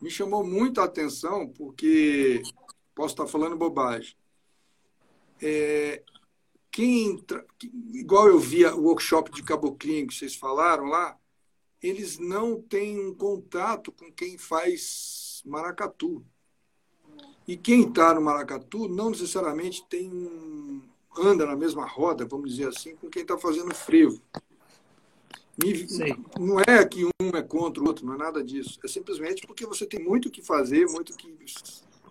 [0.00, 2.42] me chamou muito a atenção, porque
[2.94, 4.16] posso estar falando bobagem.
[5.40, 6.02] É,
[6.70, 7.22] quem
[7.92, 11.18] igual eu via o workshop de caboclinho que vocês falaram lá,
[11.82, 16.24] eles não têm um contato com quem faz maracatu.
[17.46, 20.80] E quem está no maracatu não necessariamente tem um,
[21.18, 24.20] anda na mesma roda, vamos dizer assim, com quem está fazendo frevo.
[26.40, 28.78] Não é que um é contra o outro, não é nada disso.
[28.82, 31.32] É simplesmente porque você tem muito o que fazer, muito que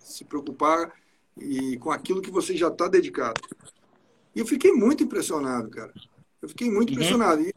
[0.00, 0.92] se preocupar
[1.36, 3.40] e com aquilo que você já está dedicado.
[4.34, 5.92] E eu fiquei muito impressionado, cara.
[6.40, 6.94] Eu fiquei muito uhum.
[6.94, 7.42] impressionado.
[7.42, 7.54] E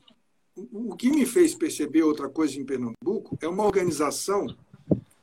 [0.71, 4.47] o que me fez perceber outra coisa em Pernambuco é uma organização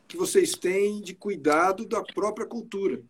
[0.07, 3.03] que vocês têm de cuidado da própria cultura.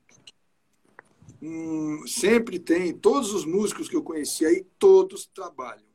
[1.42, 5.92] Hum, sempre tem, todos os músicos que eu conheci aí, todos trabalham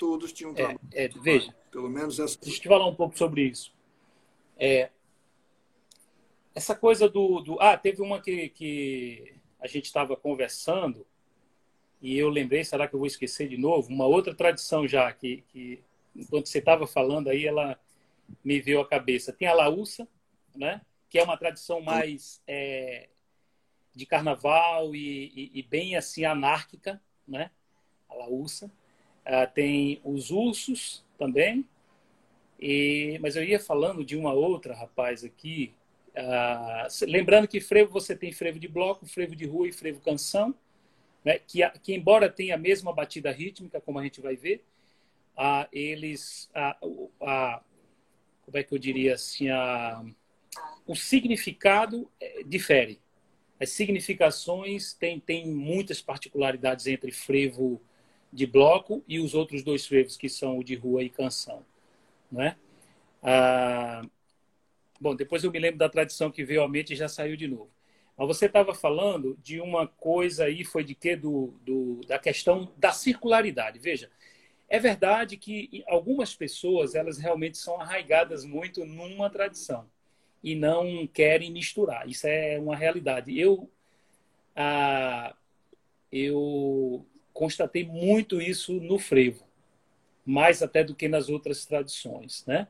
[0.00, 0.80] todos tinham trabalho.
[0.94, 2.38] É, é, veja, pelo menos essa.
[2.40, 3.70] Deixa eu te falar um pouco sobre isso.
[4.56, 4.88] É,
[6.54, 11.06] essa coisa do, do, Ah, teve uma que, que a gente estava conversando
[12.00, 13.90] e eu lembrei, será que eu vou esquecer de novo?
[13.90, 15.82] Uma outra tradição já, que, que
[16.16, 17.78] enquanto você estava falando aí, ela
[18.42, 19.34] me veio à cabeça.
[19.34, 20.08] Tem a laúça,
[20.56, 20.80] né?
[21.10, 23.08] que é uma tradição mais é,
[23.94, 27.50] de carnaval e, e, e, bem assim anárquica, né?
[28.08, 28.70] a laúça.
[29.26, 31.64] Uh, tem os ursos também.
[32.58, 35.72] E, mas eu ia falando de uma outra, rapaz, aqui.
[36.10, 40.54] Uh, lembrando que frevo você tem frevo de bloco, frevo de rua e frevo canção,
[41.24, 41.38] né?
[41.38, 44.64] que, que embora tenha a mesma batida rítmica, como a gente vai ver,
[45.72, 46.50] eles,
[46.82, 47.62] uh,
[48.44, 49.46] como é que eu diria assim,
[50.86, 53.00] o significado eh, difere.
[53.60, 57.78] As significações têm, muitas particularidades entre frevo
[58.32, 61.62] de bloco e os outros dois frevos, que são o de rua e canção.
[62.32, 62.56] Né?
[63.22, 64.02] Ah,
[64.98, 67.46] bom, depois eu me lembro da tradição que veio à mente e já saiu de
[67.46, 67.70] novo.
[68.16, 71.14] Mas você estava falando de uma coisa aí, foi de quê?
[71.14, 73.78] Do, do, da questão da circularidade.
[73.78, 74.10] Veja,
[74.70, 79.86] é verdade que algumas pessoas, elas realmente são arraigadas muito numa tradição
[80.42, 82.08] e não querem misturar.
[82.08, 83.38] Isso é uma realidade.
[83.38, 83.70] Eu,
[84.56, 85.34] ah,
[86.10, 89.44] eu constatei muito isso no frevo,
[90.24, 92.68] mais até do que nas outras tradições, né?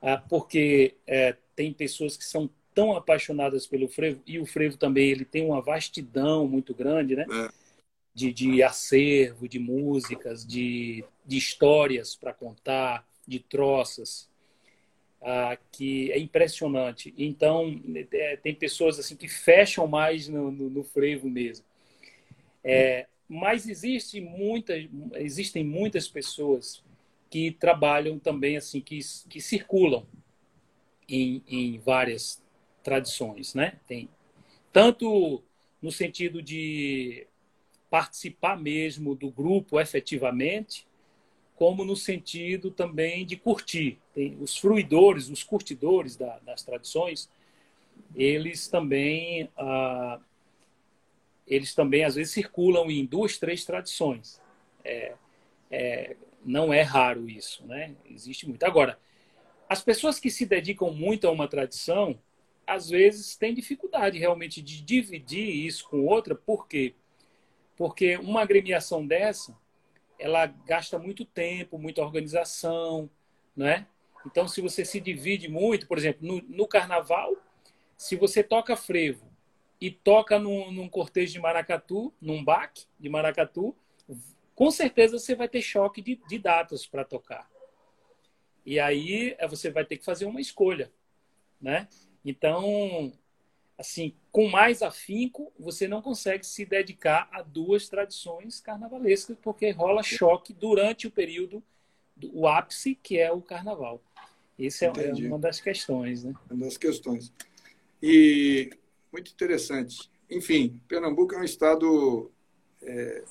[0.00, 5.08] Ah, porque é, tem pessoas que são tão apaixonadas pelo frevo e o frevo também
[5.08, 7.24] ele tem uma vastidão muito grande, né?
[7.30, 7.64] É.
[8.12, 14.28] De, de acervo, de músicas, de, de histórias para contar, de troças,
[15.24, 17.14] ah, que é impressionante.
[17.16, 17.80] Então,
[18.12, 21.64] é, tem pessoas assim que fecham mais no, no, no frevo mesmo.
[22.62, 24.74] É, mas existe muita,
[25.14, 26.84] existem muitas pessoas
[27.30, 30.06] que trabalham também assim, que, que circulam
[31.08, 32.42] em, em várias
[32.82, 33.80] tradições, né?
[33.86, 34.10] Tem
[34.70, 35.42] tanto
[35.80, 37.26] no sentido de
[37.88, 40.86] participar mesmo do grupo efetivamente,
[41.56, 43.98] como no sentido também de curtir.
[44.12, 47.28] Tem os fruidores, os curtidores da, das tradições,
[48.14, 50.20] eles também ah,
[51.46, 54.40] eles também às vezes circulam em duas, três tradições.
[54.84, 55.14] É,
[55.70, 57.94] é, não é raro isso, né?
[58.10, 58.62] Existe muito.
[58.64, 58.98] Agora,
[59.68, 62.18] as pessoas que se dedicam muito a uma tradição,
[62.66, 66.34] às vezes, tem dificuldade realmente de dividir isso com outra.
[66.34, 66.94] Por quê?
[67.76, 69.56] Porque uma agremiação dessa,
[70.24, 73.10] ela gasta muito tempo, muita organização,
[73.54, 73.86] né?
[74.24, 77.30] Então, se você se divide muito, por exemplo, no, no carnaval,
[77.94, 79.30] se você toca frevo
[79.78, 83.76] e toca num, num cortejo de maracatu, num baque de maracatu,
[84.54, 87.46] com certeza você vai ter choque de, de datas para tocar.
[88.64, 90.90] E aí é, você vai ter que fazer uma escolha,
[91.60, 91.86] né?
[92.24, 93.12] Então,
[93.78, 100.02] assim, com mais afinco, você não consegue se dedicar a duas tradições carnavalescas, porque rola
[100.02, 101.62] choque durante o período,
[102.16, 104.00] do, o ápice, que é o carnaval.
[104.58, 106.32] Isso é, é uma das questões, né?
[106.50, 107.32] Uma das questões.
[108.00, 108.70] E
[109.12, 110.10] muito interessante.
[110.30, 112.30] Enfim, Pernambuco é um estado
[112.82, 113.24] é,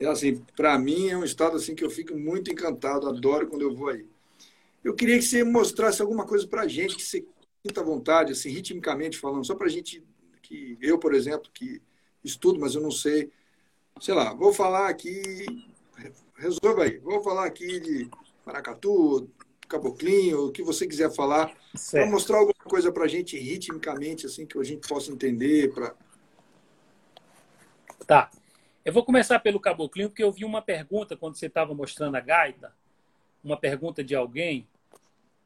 [0.00, 3.62] é assim, para mim é um estado assim que eu fico muito encantado, adoro quando
[3.62, 4.06] eu vou aí.
[4.82, 7.24] Eu queria que você mostrasse alguma coisa para a gente que você
[7.66, 10.02] sinta vontade, assim, ritmicamente falando, só para a gente
[10.42, 11.82] que eu, por exemplo, que
[12.22, 13.30] estudo, mas eu não sei,
[14.00, 15.44] sei lá, vou falar aqui,
[16.36, 18.08] resolva aí, vou falar aqui de
[18.44, 19.28] Maracatu,
[19.68, 21.52] Caboclinho, o que você quiser falar,
[21.90, 25.72] para mostrar alguma coisa para a gente ritmicamente, assim, que a gente possa entender.
[25.74, 25.94] Pra...
[28.06, 28.30] Tá.
[28.84, 32.20] Eu vou começar pelo Caboclinho, porque eu vi uma pergunta quando você estava mostrando a
[32.20, 32.72] gaita,
[33.42, 34.68] uma pergunta de alguém,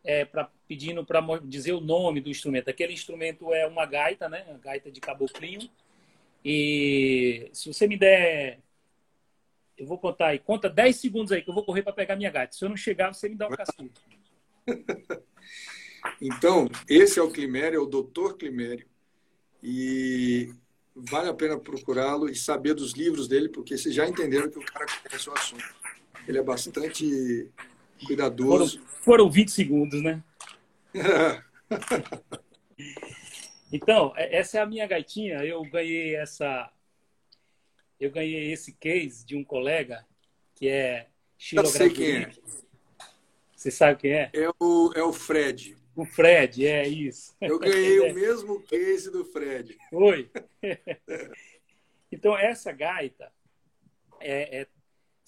[0.04, 2.68] é, pra, pedindo para dizer o nome do instrumento.
[2.68, 4.46] Aquele instrumento é uma gaita, né?
[4.54, 5.68] A gaita de Caboclinho.
[6.44, 8.60] E se você me der
[9.80, 10.38] eu vou contar aí.
[10.38, 12.54] Conta 10 segundos aí que eu vou correr para pegar minha gaita.
[12.54, 13.90] Se eu não chegar, você me dá um castigo.
[16.20, 18.86] então, esse é o Climério, é o doutor Climério.
[19.62, 20.52] E
[20.94, 24.64] vale a pena procurá-lo e saber dos livros dele, porque vocês já entenderam que o
[24.66, 25.74] cara conhece o assunto.
[26.28, 27.50] Ele é bastante
[28.06, 28.78] cuidadoso.
[28.78, 30.22] Foram, foram 20 segundos, né?
[33.72, 35.44] então, é, essa é a minha gaitinha.
[35.44, 36.70] Eu ganhei essa
[38.00, 40.06] eu ganhei esse case de um colega
[40.54, 41.08] que é
[41.52, 42.30] Eu sei quem é.
[43.54, 44.30] Você sabe quem é?
[44.32, 45.76] É o, é o Fred.
[45.94, 47.36] O Fred, é isso.
[47.38, 48.00] Eu ganhei é.
[48.10, 49.76] o mesmo case do Fred.
[49.90, 50.30] Foi.
[52.10, 53.30] então, essa gaita,
[54.18, 54.66] é, é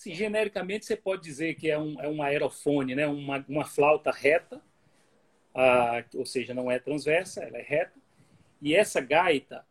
[0.02, 3.06] assim, genericamente, você pode dizer que é um, é um aerofone, né?
[3.06, 4.60] uma, uma flauta reta,
[5.54, 7.98] ah, ou seja, não é transversa, ela é reta.
[8.60, 9.64] E essa gaita,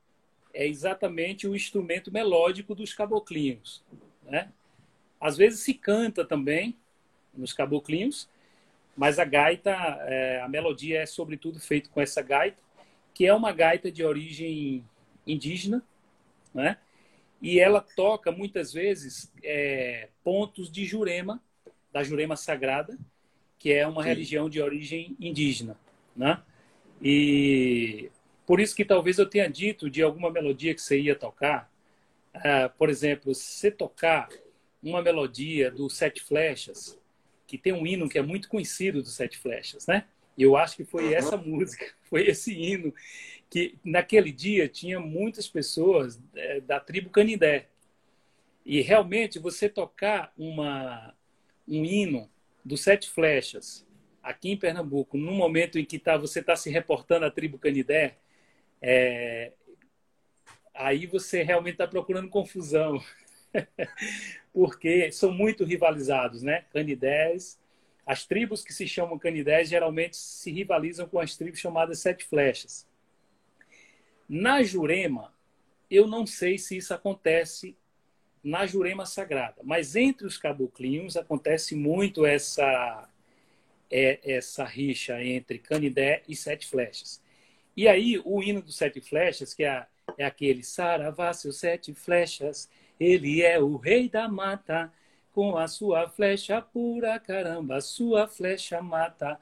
[0.53, 3.83] é exatamente o instrumento melódico dos caboclinhos.
[4.23, 4.51] Né?
[5.19, 6.77] Às vezes se canta também
[7.33, 8.29] nos caboclinhos,
[8.95, 12.57] mas a gaita, é, a melodia é sobretudo feita com essa gaita,
[13.13, 14.85] que é uma gaita de origem
[15.25, 15.83] indígena,
[16.53, 16.77] né?
[17.41, 21.41] E ela toca muitas vezes é, pontos de Jurema,
[21.91, 22.97] da Jurema Sagrada,
[23.57, 24.09] que é uma Sim.
[24.09, 25.77] religião de origem indígena,
[26.15, 26.41] né?
[27.01, 28.11] E
[28.45, 31.71] por isso que talvez eu tenha dito de alguma melodia que você ia tocar.
[32.35, 34.29] Uh, por exemplo, se você tocar
[34.81, 36.99] uma melodia do Sete Flechas,
[37.47, 40.05] que tem um hino que é muito conhecido do Sete Flechas, né?
[40.37, 42.93] Eu acho que foi essa música, foi esse hino
[43.51, 47.67] que naquele dia tinha muitas pessoas é, da tribo Canidé.
[48.65, 51.13] E realmente você tocar uma
[51.67, 52.29] um hino
[52.63, 53.85] do Sete Flechas
[54.23, 58.17] aqui em Pernambuco, no momento em que tá, você está se reportando à tribo Canidé,
[58.81, 59.51] é,
[60.73, 63.03] aí você realmente está procurando confusão,
[64.53, 66.65] porque são muito rivalizados, né?
[66.71, 67.59] Canidés,
[68.05, 72.89] as tribos que se chamam canidés geralmente se rivalizam com as tribos chamadas sete flechas.
[74.33, 75.33] Na Jurema,
[75.89, 77.75] eu não sei se isso acontece
[78.41, 83.09] na Jurema Sagrada, mas entre os caboclinhos acontece muito essa
[83.91, 87.21] é, essa rixa entre Canidé e Sete Flechas.
[87.75, 89.85] E aí, o hino dos sete flechas, que é,
[90.17, 94.93] é aquele Saravá, seus sete flechas, ele é o rei da mata,
[95.33, 99.37] com a sua flecha pura, caramba, sua flecha mata.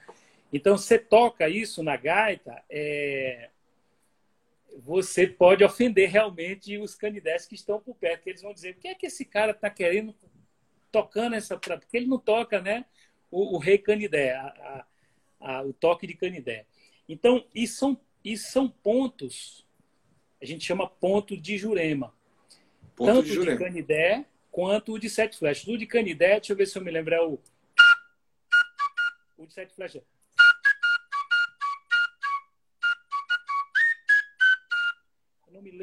[0.52, 3.50] Então, você toca isso na gaita, é...
[4.78, 8.80] você pode ofender realmente os canidés que estão por perto, que eles vão dizer, o
[8.80, 10.16] que é que esse cara está querendo
[10.92, 11.58] tocando essa...
[11.58, 12.86] Porque ele não toca, né?
[13.30, 14.86] O, o rei canidé, a,
[15.40, 16.66] a, a, o toque de canidé.
[17.08, 19.66] Então, e são e são pontos,
[20.42, 22.14] a gente chama ponto de Jurema.
[22.96, 23.58] Ponto Tanto de, Jurema.
[23.58, 25.68] de Canidé quanto o de Sete Flechas.
[25.68, 27.40] O de Canidé, deixa eu ver se eu me lembro, é o.
[29.38, 30.04] O de Sete Flechas.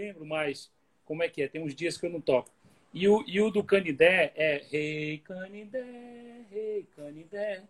[0.06, 0.70] Lembro mais
[1.04, 2.50] como é que é, tem uns dias que eu não toco.
[2.94, 7.62] E o, e o do Canidé é Rei Canidé, Rei Canidé.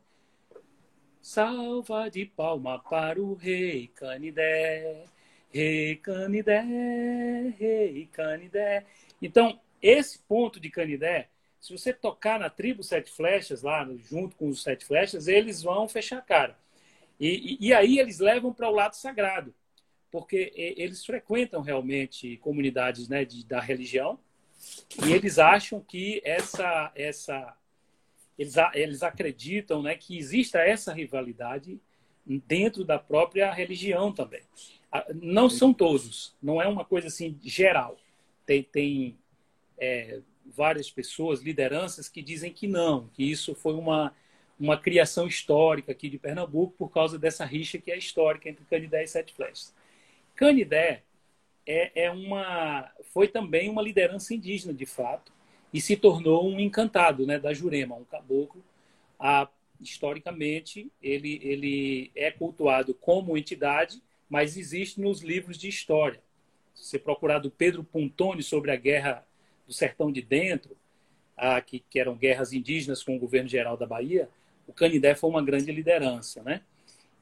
[1.22, 5.05] Salva de palma para o rei Canidé,
[5.53, 6.62] rei Canidé,
[7.59, 8.84] rei Canidé.
[9.20, 11.28] Então, esse ponto de Canidé,
[11.61, 15.89] se você tocar na tribo Sete Flechas, lá junto com os Sete Flechas, eles vão
[15.89, 16.57] fechar a cara.
[17.18, 19.53] E, e, e aí eles levam para o lado sagrado,
[20.17, 24.19] porque eles frequentam realmente comunidades né, de, da religião
[25.07, 27.55] e eles acham que essa, essa
[28.39, 31.79] eles, eles acreditam né, que exista essa rivalidade
[32.25, 34.41] dentro da própria religião também.
[35.21, 37.99] Não são todos, não é uma coisa assim geral.
[38.47, 39.19] Tem, tem
[39.77, 44.14] é, várias pessoas, lideranças, que dizem que não, que isso foi uma,
[44.59, 49.05] uma criação histórica aqui de Pernambuco por causa dessa rixa que é histórica entre Canidé
[49.05, 49.75] e Sete Flechas.
[50.37, 51.03] Canidé
[51.66, 55.32] é, é uma, foi também uma liderança indígena, de fato,
[55.72, 58.62] e se tornou um encantado né, da Jurema, um caboclo.
[59.18, 59.49] Ah,
[59.80, 66.20] historicamente, ele, ele é cultuado como entidade, mas existe nos livros de história.
[66.74, 69.26] Se você procurar do Pedro Pontoni sobre a guerra
[69.66, 70.76] do Sertão de Dentro,
[71.37, 74.28] ah, que, que eram guerras indígenas com o governo geral da Bahia,
[74.66, 76.62] o Canidé foi uma grande liderança, né?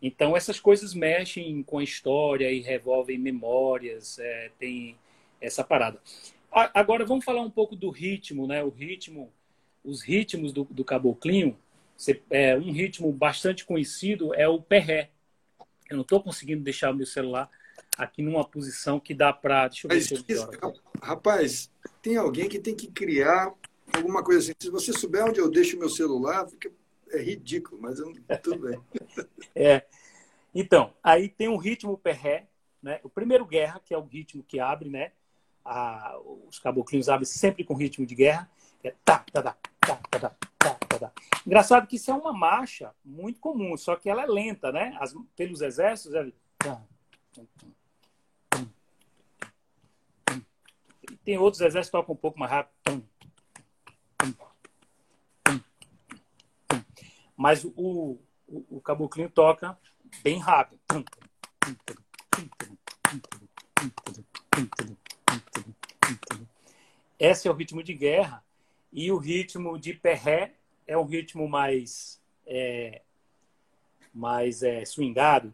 [0.06, 4.98] Então essas coisas mexem com a história e revolvem memórias, é, tem
[5.40, 5.98] essa parada.
[6.52, 8.62] Agora vamos falar um pouco do ritmo, né?
[8.62, 9.32] O ritmo,
[9.82, 11.58] os ritmos do, do caboclinho.
[12.28, 15.08] É, um ritmo bastante conhecido é o perré.
[15.88, 17.48] Eu não estou conseguindo deixar o meu celular
[17.96, 19.68] aqui numa posição que dá para.
[19.68, 21.70] Deixa eu ver se eu Rapaz,
[22.02, 23.54] tem alguém que tem que criar
[23.90, 24.52] alguma coisa assim.
[24.60, 26.70] Se você souber onde eu deixo o meu celular, fica...
[27.14, 28.12] é ridículo, mas eu...
[28.42, 28.80] tudo bem.
[29.54, 29.86] é.
[30.54, 32.46] Então, aí tem um ritmo perré,
[32.82, 33.00] né?
[33.02, 35.12] O primeiro guerra, que é o ritmo que abre, né?
[35.64, 38.50] a, os caboclinhos abrem sempre com ritmo de guerra.
[38.82, 41.12] É tá, tá, tá, tá, tá, tá, tá, tá, tá.
[41.46, 44.94] Engraçado que isso é uma marcha muito comum, só que ela é lenta, né?
[45.00, 46.30] As, pelos exércitos, é...
[51.10, 53.08] E tem outros exércitos que tocam um pouco mais rápido.
[57.36, 59.78] Mas o, o, o caboclinho toca
[60.22, 60.80] bem rápido.
[67.18, 68.44] Esse é o ritmo de guerra.
[68.92, 70.54] E o ritmo de perré
[70.86, 73.02] é um ritmo mais, é,
[74.12, 75.52] mais é, swingado.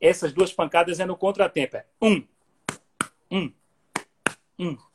[0.00, 1.76] Essas duas pancadas é no contratempo.
[1.76, 2.26] É um,
[3.30, 3.52] um,
[4.58, 4.91] um.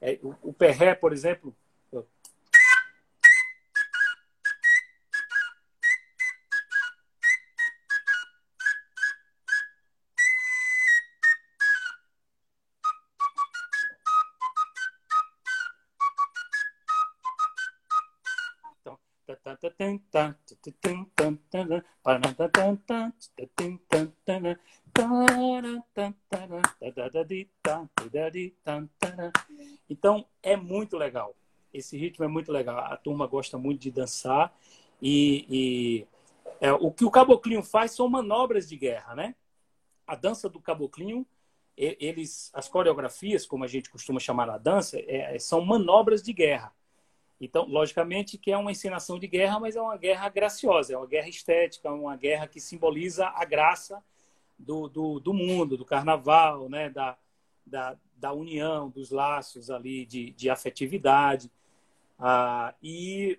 [0.00, 1.54] É, o, o perré, por exemplo,
[29.90, 31.34] Então é muito legal.
[31.72, 32.78] Esse ritmo é muito legal.
[32.78, 34.56] A turma gosta muito de dançar
[35.00, 36.06] e, e
[36.60, 39.34] é, o que o caboclinho faz são manobras de guerra, né?
[40.06, 41.26] A dança do caboclinho,
[41.76, 46.72] eles, as coreografias, como a gente costuma chamar a dança, é, são manobras de guerra.
[47.38, 51.06] Então, logicamente que é uma encenação de guerra, mas é uma guerra graciosa, é uma
[51.06, 54.02] guerra estética, uma guerra que simboliza a graça
[54.58, 56.90] do, do, do mundo, do carnaval, né?
[56.90, 57.16] da,
[57.64, 61.50] da, da união, dos laços ali de, de afetividade.
[62.18, 63.38] Ah, e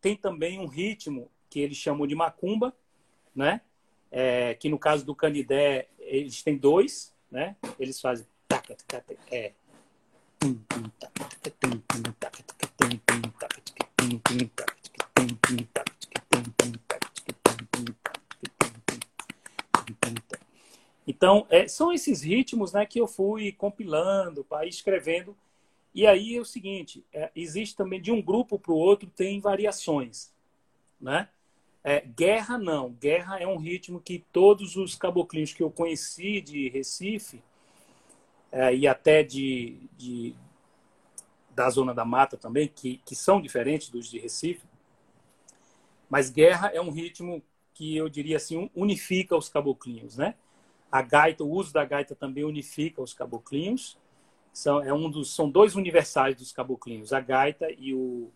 [0.00, 2.72] tem também um ritmo que eles chamam de macumba,
[3.34, 3.60] né?
[4.12, 7.56] É, que no caso do Canidé, eles têm dois, né?
[7.78, 8.26] Eles fazem...
[9.30, 9.52] É,
[21.06, 25.36] então, é, são esses ritmos né, que eu fui compilando, para escrevendo.
[25.94, 29.40] E aí é o seguinte: é, existe também de um grupo para o outro, tem
[29.40, 30.32] variações.
[31.00, 31.28] Né?
[31.82, 32.90] É, guerra não.
[32.90, 37.42] Guerra é um ritmo que todos os caboclinhos que eu conheci de Recife
[38.52, 40.34] é, e até de, de,
[41.54, 44.66] da Zona da Mata também, que, que são diferentes dos de Recife.
[46.08, 47.42] Mas guerra é um ritmo
[47.72, 50.34] que eu diria assim, unifica os caboclinhos, né?
[50.90, 53.98] A gaita, o uso da gaita também unifica os caboclinhos.
[54.52, 58.30] São, é um dos, são dois universais dos caboclinhos, a gaita e o,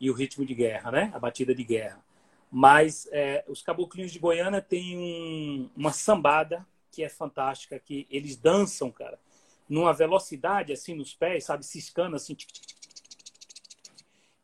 [0.00, 1.10] e o ritmo de guerra, né?
[1.14, 2.02] A batida de guerra.
[2.50, 8.36] Mas é, os caboclinhos de Goiânia têm um, uma sambada que é fantástica, que eles
[8.36, 9.18] dançam, cara,
[9.68, 12.76] numa velocidade assim nos pés, sabe, ciscando assim, tic, tic, tic,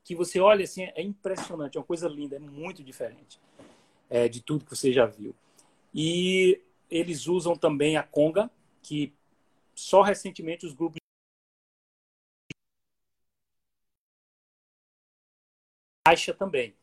[0.05, 3.41] que você olha assim, é impressionante, é uma coisa linda, é muito diferente
[4.11, 5.35] é, de tudo que você já viu.
[5.95, 6.61] E
[6.93, 8.51] eles usam também a conga,
[8.83, 9.15] que
[9.75, 10.99] só recentemente os grupos
[16.07, 16.77] caixa também.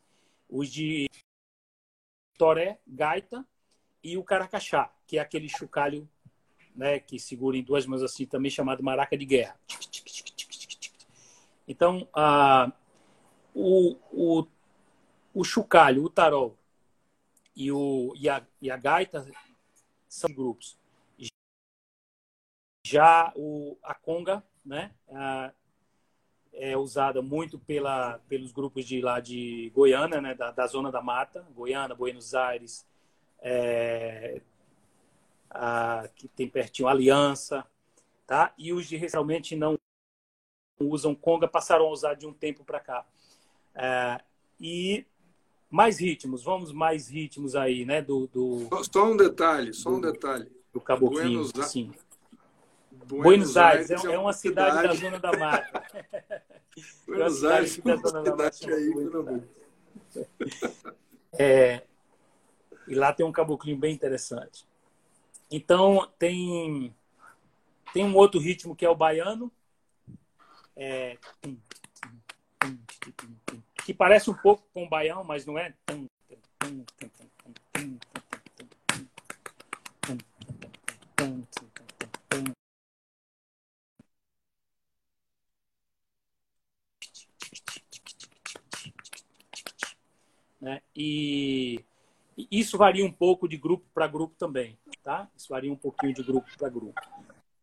[0.50, 1.08] Os de
[2.38, 3.46] toré, gaita
[4.04, 6.10] e o caracachá, que é aquele chocalho
[6.76, 9.60] né, que segura em duas mãos assim, também chamado maraca de guerra.
[11.68, 12.72] Então, a,
[13.54, 14.48] o, o,
[15.36, 16.58] o chocalho, o tarol
[17.56, 19.28] e, o, e, a, e a gaita
[20.10, 20.78] são grupos.
[22.86, 25.52] Já o, a conga, né, a,
[26.54, 31.02] é usada muito pela, pelos grupos de lá de Goiânia, né, da, da zona da
[31.02, 32.86] mata, Goiânia, Buenos Aires,
[33.40, 34.42] é,
[35.50, 37.66] a, que tem pertinho Aliança,
[38.26, 38.54] tá?
[38.58, 39.78] E os de realmente não
[40.80, 43.06] usam conga passaram a usar de um tempo para cá.
[43.76, 44.22] É,
[44.60, 45.06] e
[45.70, 48.02] mais ritmos, vamos mais ritmos aí, né?
[48.02, 50.50] Do, do só um detalhe, só um detalhe.
[50.74, 51.92] Do caboclinho, Buenos, sim.
[52.92, 55.84] Buenos, Buenos Aires, Aires é, é, uma cidade, cidade, da zona da mata.
[57.06, 58.94] Buenos é Aires é uma cidade aí,
[61.34, 61.84] é,
[62.88, 64.66] e lá tem um caboclinho bem interessante.
[65.52, 66.94] Então tem
[67.94, 69.52] tem um outro ritmo que é o baiano,
[70.76, 71.18] é,
[73.86, 75.74] que parece um pouco com o baião, mas não é.
[90.62, 90.82] Né?
[90.96, 91.84] E
[92.52, 95.30] isso varia um pouco de grupo para grupo também, tá?
[95.36, 97.00] Isso varia um pouquinho de grupo para grupo.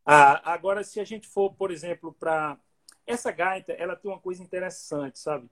[0.05, 2.59] Ah, agora, se a gente for, por exemplo, para
[3.07, 5.49] essa gaita, ela tem uma coisa interessante, sabe?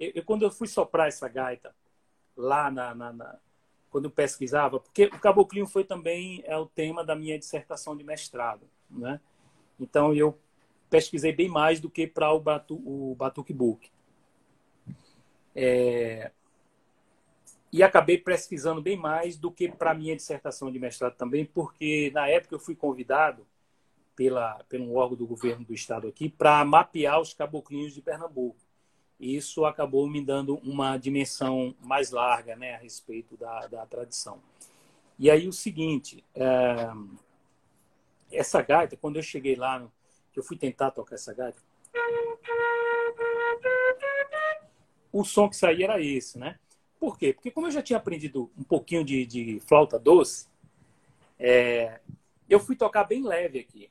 [0.00, 1.74] Eu, eu, quando eu fui soprar essa gaita
[2.34, 3.38] lá na, na, na,
[3.90, 8.02] quando eu pesquisava, porque o caboclinho foi também é o tema da minha dissertação de
[8.02, 9.20] mestrado, né?
[9.78, 10.38] Então eu
[10.88, 13.90] pesquisei bem mais do que para o, batu, o Batuque Book.
[15.54, 16.30] É,
[17.72, 22.26] e acabei pesquisando bem mais do que para minha dissertação de mestrado também, porque na
[22.26, 23.46] época eu fui convidado
[24.16, 28.69] pela pelo órgão do governo do estado aqui para mapear os caboclinhos de Pernambuco.
[29.20, 34.40] Isso acabou me dando uma dimensão mais larga, né, a respeito da, da tradição.
[35.18, 36.90] E aí o seguinte, é,
[38.32, 39.86] essa gaita, quando eu cheguei lá,
[40.34, 41.60] eu fui tentar tocar essa gaita,
[45.12, 46.58] o som que saía era esse, né?
[46.98, 47.34] Por quê?
[47.34, 50.46] Porque como eu já tinha aprendido um pouquinho de, de flauta doce,
[51.38, 52.00] é,
[52.48, 53.90] eu fui tocar bem leve aqui.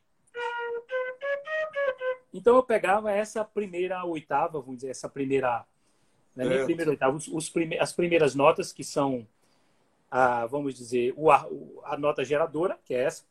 [2.33, 5.65] Então eu pegava essa primeira oitava, vamos dizer, essa primeira,
[6.35, 6.63] né, é.
[6.63, 9.27] primeira oitava, os, os prime, as primeiras notas que são,
[10.09, 11.47] a, vamos dizer, o, a,
[11.85, 13.23] a nota geradora, que é essa,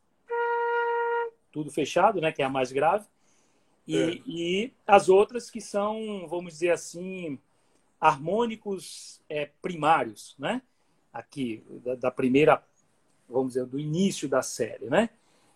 [1.52, 3.06] tudo fechado, né, que é a mais grave,
[3.86, 4.22] e, é.
[4.26, 7.38] e as outras que são, vamos dizer assim,
[8.00, 10.60] harmônicos é, primários, né?
[11.10, 12.62] Aqui, da, da, primeira,
[13.28, 15.08] vamos dizer, do início da série, né?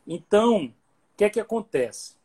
[0.07, 0.73] Então, o
[1.17, 2.17] que é que acontece?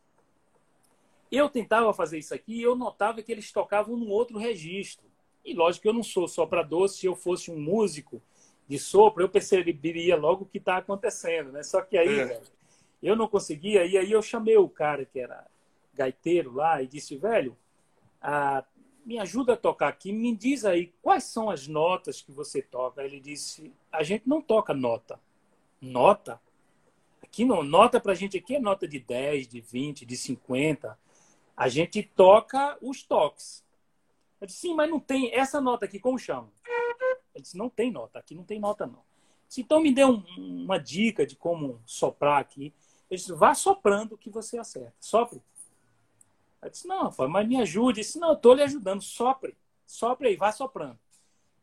[1.30, 5.06] Eu tentava fazer isso aqui e eu notava que eles tocavam num outro registro.
[5.44, 8.22] E lógico que eu não sou soprador, se eu fosse um músico
[8.66, 11.62] de sopro, eu perceberia logo o que está acontecendo, né?
[11.62, 12.24] Só que aí, é.
[12.24, 12.46] velho,
[13.02, 15.46] eu não conseguia, e aí eu chamei o cara que era
[15.94, 17.56] gaiteiro lá e disse, velho,
[19.08, 23.02] me ajuda a tocar aqui, me diz aí quais são as notas que você toca.
[23.02, 25.18] Ele disse: a gente não toca nota.
[25.80, 26.38] Nota?
[27.22, 30.98] Aqui não, nota pra gente aqui é nota de 10, de 20, de 50.
[31.58, 33.64] A gente toca os toques.
[34.40, 36.48] Eu disse, sim, mas não tem essa nota aqui, como chama?
[37.34, 39.02] Ele disse, não tem nota, aqui não tem nota não.
[39.48, 42.72] Disse, então me dê um, uma dica de como soprar aqui.
[43.10, 44.94] Ele disse, vá soprando que você acerta.
[45.00, 45.42] Sopre.
[46.62, 47.98] Eu disse, não, Rafael, mas me ajude.
[48.00, 49.56] Eu disse, não, eu estou lhe ajudando, sopre.
[49.84, 50.98] Sopre aí, vá soprando.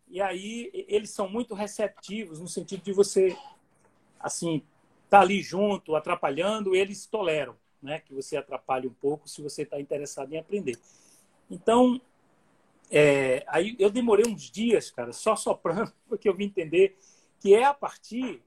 [0.09, 3.37] E aí eles são muito receptivos no sentido de você,
[4.19, 4.61] assim,
[5.09, 7.99] tá ali junto, atrapalhando, eles toleram, né?
[7.99, 10.77] Que você atrapalhe um pouco se você está interessado em aprender.
[11.49, 12.01] Então,
[12.91, 16.97] é, aí eu demorei uns dias, cara, só soprando, porque eu vim entender
[17.39, 18.41] que é a partir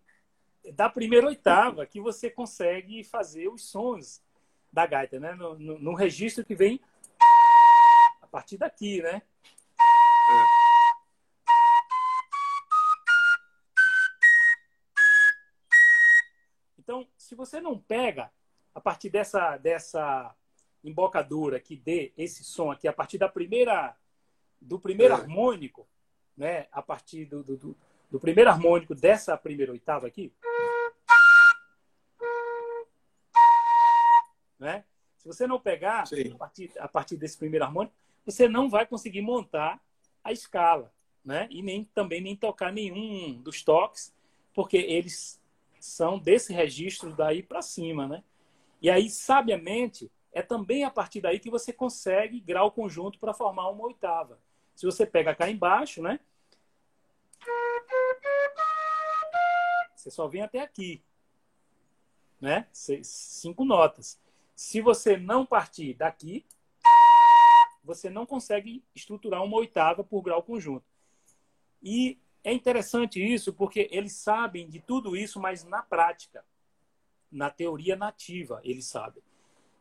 [0.75, 4.23] da primeira oitava que você consegue fazer os sons
[4.73, 5.35] da gaita, né?
[5.35, 6.81] No, no, no registro que vem
[8.21, 9.23] a partir daqui, né?
[9.81, 10.59] É.
[16.79, 18.31] Então, se você não pega
[18.79, 20.33] a partir dessa, dessa
[20.85, 23.97] embocadura que dê esse som aqui, a partir da primeira
[24.61, 25.17] do primeiro é.
[25.17, 25.87] harmônico,
[26.37, 26.69] né?
[26.71, 27.77] A partir do, do,
[28.09, 30.33] do primeiro harmônico dessa primeira oitava aqui.
[34.61, 34.85] Né?
[35.19, 39.23] Se você não pegar a partir, a partir desse primeiro harmônico, você não vai conseguir
[39.23, 39.81] montar
[40.23, 40.93] a escala,
[41.25, 41.49] né?
[41.51, 44.15] E nem também nem tocar nenhum dos toques,
[44.55, 45.41] porque eles
[45.81, 48.23] são desse registro daí para cima, né?
[48.81, 53.69] E aí, sabiamente, é também a partir daí que você consegue grau conjunto para formar
[53.71, 54.39] uma oitava.
[54.75, 56.21] Se você pega cá embaixo, né?
[59.97, 61.03] Você só vem até aqui,
[62.41, 62.69] né?
[62.73, 64.21] Cinco notas.
[64.55, 66.47] Se você não partir daqui,
[67.83, 70.85] você não consegue estruturar uma oitava por grau conjunto.
[71.83, 76.45] E é interessante isso porque eles sabem de tudo isso, mas na prática,
[77.31, 79.23] na teoria nativa, eles sabem.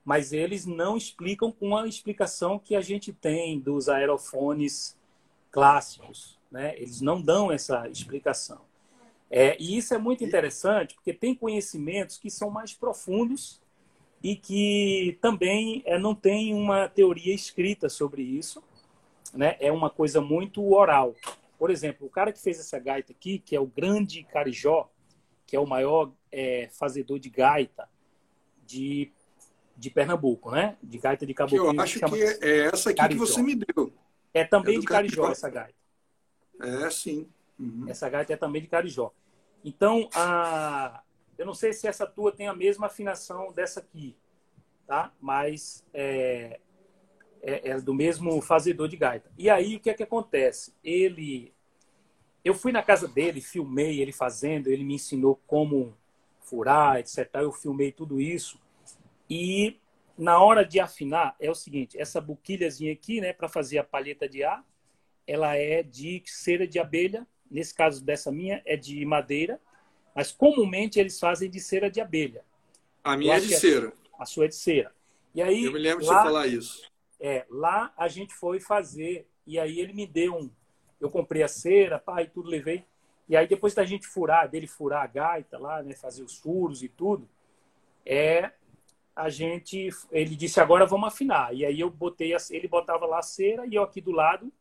[0.04, 4.98] Mas eles não explicam com a explicação que a gente tem dos aerofones
[5.52, 6.38] clássicos.
[6.52, 6.76] Né?
[6.78, 8.62] Eles não dão essa explicação.
[9.30, 13.62] É, e isso é muito interessante porque tem conhecimentos que são mais profundos
[14.24, 18.64] e que também é, não tem uma teoria escrita sobre isso.
[19.34, 19.58] Né?
[19.60, 21.14] É uma coisa muito oral.
[21.60, 24.90] Por exemplo, o cara que fez essa gaita aqui, que é o grande Carijó,
[25.46, 27.90] que é o maior é, fazedor de gaita
[28.64, 29.12] de,
[29.76, 30.78] de Pernambuco, né?
[30.84, 31.74] De gaita de caboclo.
[31.74, 33.24] Eu acho que, que é essa aqui Carijó.
[33.24, 33.92] que você me deu.
[34.32, 35.80] É também é de Carijó, Carijó, essa gaita.
[36.62, 37.28] É, sim.
[37.58, 37.86] Uhum.
[37.90, 39.12] Essa gaita é também de Carijó.
[39.66, 41.02] Então, a...
[41.40, 44.16] eu não sei se essa tua tem a mesma afinação dessa aqui,
[44.86, 45.12] tá?
[45.20, 46.60] Mas é,
[47.42, 49.32] é, é, do mesmo fazedor de gaita.
[49.36, 50.72] E aí o que é que acontece?
[50.84, 51.52] Ele,
[52.46, 55.98] eu fui na casa dele, filmei ele fazendo, ele me ensinou como
[56.50, 57.30] furar, etc.
[57.36, 58.60] Eu filmei tudo isso
[59.30, 59.80] e
[60.18, 64.28] na hora de afinar é o seguinte: essa buquilhazinha aqui, né, para fazer a palheta
[64.28, 64.66] de ar,
[65.26, 67.28] ela é de cera de abelha.
[67.50, 69.60] Nesse caso dessa minha é de madeira,
[70.14, 72.44] mas comumente eles fazem de cera de abelha.
[73.04, 73.94] A minha é de cera.
[74.20, 74.94] A sua é de cera.
[75.34, 76.82] E aí, eu me lembro lá, de você falar isso.
[77.20, 80.50] É, lá a gente foi fazer, e aí ele me deu um.
[81.00, 82.84] Eu comprei a cera, pai, tudo levei.
[83.28, 86.82] E aí depois da gente furar, dele furar a gaita lá, né, fazer os furos
[86.82, 87.28] e tudo,
[88.06, 88.52] é
[89.16, 91.54] a gente, ele disse agora vamos afinar.
[91.54, 94.52] E aí eu botei, a, ele botava lá a cera e eu aqui do lado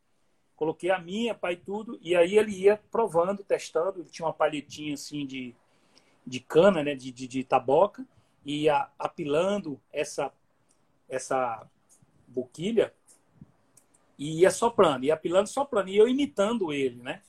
[0.56, 4.94] coloquei a minha, pai tudo, e aí ele ia provando, testando, ele tinha uma palhetinha
[4.94, 5.54] assim de,
[6.26, 8.04] de cana, né, de, de, de taboca,
[8.44, 10.32] e ia apilando essa
[11.08, 11.64] essa
[12.26, 12.92] boquilha
[14.18, 17.22] e ia soprando, ia apilando, soprando, e eu imitando ele, né?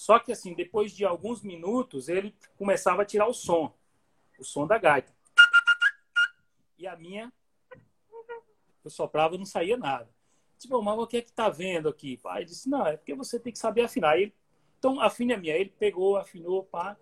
[0.00, 3.76] Só que assim, depois de alguns minutos, ele começava a tirar o som,
[4.38, 5.14] o som da gaita.
[6.78, 7.30] E a minha,
[8.82, 10.08] eu soprava e não saía nada.
[10.58, 12.16] Tipo, mas o que é que tá vendo aqui?
[12.16, 14.18] Pai disse, não, é porque você tem que saber afinar.
[14.18, 14.34] Ele,
[14.78, 15.54] então, afine a minha.
[15.54, 16.96] Ele pegou, afinou, pá,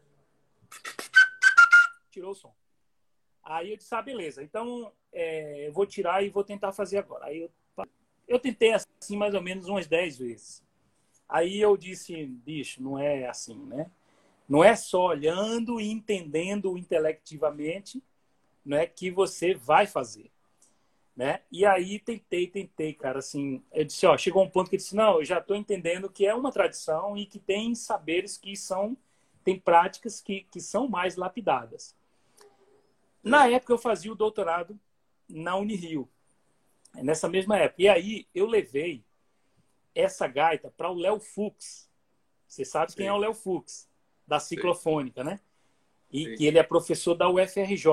[2.11, 2.53] tirou o som.
[3.45, 4.43] Aí eu disse, ah, beleza.
[4.43, 7.27] Então, é, eu vou tirar e vou tentar fazer agora.
[7.27, 7.51] Aí eu,
[8.27, 10.68] eu tentei assim mais ou menos umas 10 vezes.
[11.29, 13.91] Aí eu disse, bicho, não é assim, né?
[14.49, 18.03] Não é só olhando e entendendo intelectivamente
[18.64, 20.31] né, que você vai fazer.
[21.14, 21.43] Né?
[21.51, 24.97] E aí tentei, tentei, cara, assim, eu disse, ó, chegou um ponto que eu disse,
[24.97, 28.97] não, eu já estou entendendo que é uma tradição e que tem saberes que são,
[29.45, 31.95] tem práticas que, que são mais lapidadas.
[33.22, 34.79] Na época eu fazia o doutorado
[35.29, 36.09] na Unirio,
[36.95, 37.83] nessa mesma época.
[37.83, 39.05] E aí eu levei
[40.01, 41.89] essa gaita para o Léo Fux.
[42.47, 42.99] Você sabe Sim.
[42.99, 43.89] quem é o Léo Fux,
[44.27, 45.31] da ciclofônica, Sim.
[45.31, 45.41] né?
[46.11, 46.35] E Sim.
[46.37, 47.87] que ele é professor da UFRJ.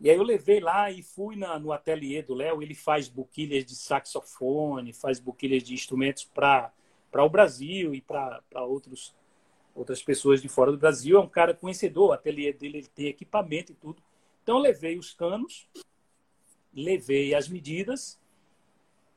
[0.00, 2.62] E aí eu levei lá e fui na, no ateliê do Léo.
[2.62, 6.72] Ele faz buquilhas de saxofone, faz buquilhas de instrumentos para
[7.16, 9.14] o Brasil e para outros
[9.74, 11.16] outras pessoas de fora do Brasil.
[11.16, 12.10] É um cara conhecedor.
[12.10, 14.02] O ateliê dele ele tem equipamento e tudo.
[14.42, 15.68] Então eu levei os canos
[16.74, 18.18] levei as medidas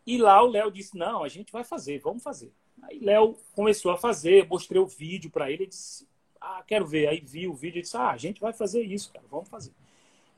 [0.05, 2.53] e lá o Léo disse: Não, a gente vai fazer, vamos fazer.
[2.83, 6.07] Aí Léo começou a fazer, mostrei o vídeo para ele, ele disse:
[6.39, 7.07] Ah, quero ver.
[7.07, 9.73] Aí vi o vídeo e disse: Ah, a gente vai fazer isso, cara, vamos fazer.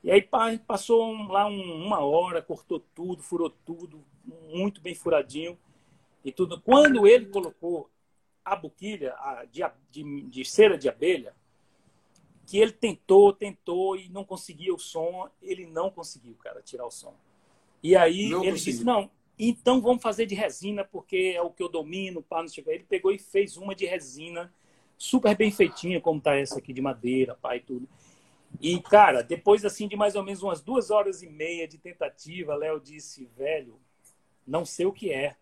[0.04, 0.22] E aí
[0.66, 4.04] passou lá uma hora, cortou tudo, furou tudo,
[4.48, 5.58] muito bem furadinho
[6.24, 6.62] e tudo.
[6.62, 7.90] Quando ele colocou
[8.46, 9.16] a boquilha
[9.52, 9.62] de,
[9.92, 11.36] de, de cera de abelha,
[12.46, 16.92] que ele tentou, tentou e não conseguia o som, ele não conseguiu, cara, tirar o
[16.92, 17.14] som.
[17.84, 18.72] E aí não ele consegui.
[18.72, 22.48] disse, não, então vamos fazer de resina, porque é o que eu domino, pá, não
[22.48, 24.52] sei Ele pegou e fez uma de resina,
[24.98, 27.88] super bem feitinha, como tá essa aqui de madeira, pá, e tudo.
[28.60, 32.56] E, cara, depois assim de mais ou menos umas duas horas e meia de tentativa,
[32.56, 33.80] Léo disse, velho,
[34.46, 35.36] não sei o que é,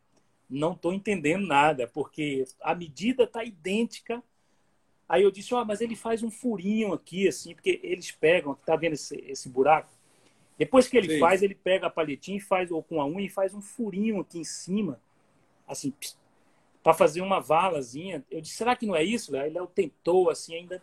[0.49, 4.23] não estou entendendo nada, porque a medida está idêntica.
[5.07, 8.75] Aí eu disse, oh, mas ele faz um furinho aqui, assim, porque eles pegam, tá
[8.75, 9.94] vendo esse, esse buraco?
[10.57, 11.19] Depois que ele Sim.
[11.19, 14.21] faz, ele pega a palhetinha e faz, ou com a unha, e faz um furinho
[14.21, 15.01] aqui em cima,
[15.67, 15.93] assim,
[16.81, 18.23] para fazer uma valazinha.
[18.31, 19.35] Eu disse, será que não é isso?
[19.35, 20.81] Aí ele tentou, assim, ainda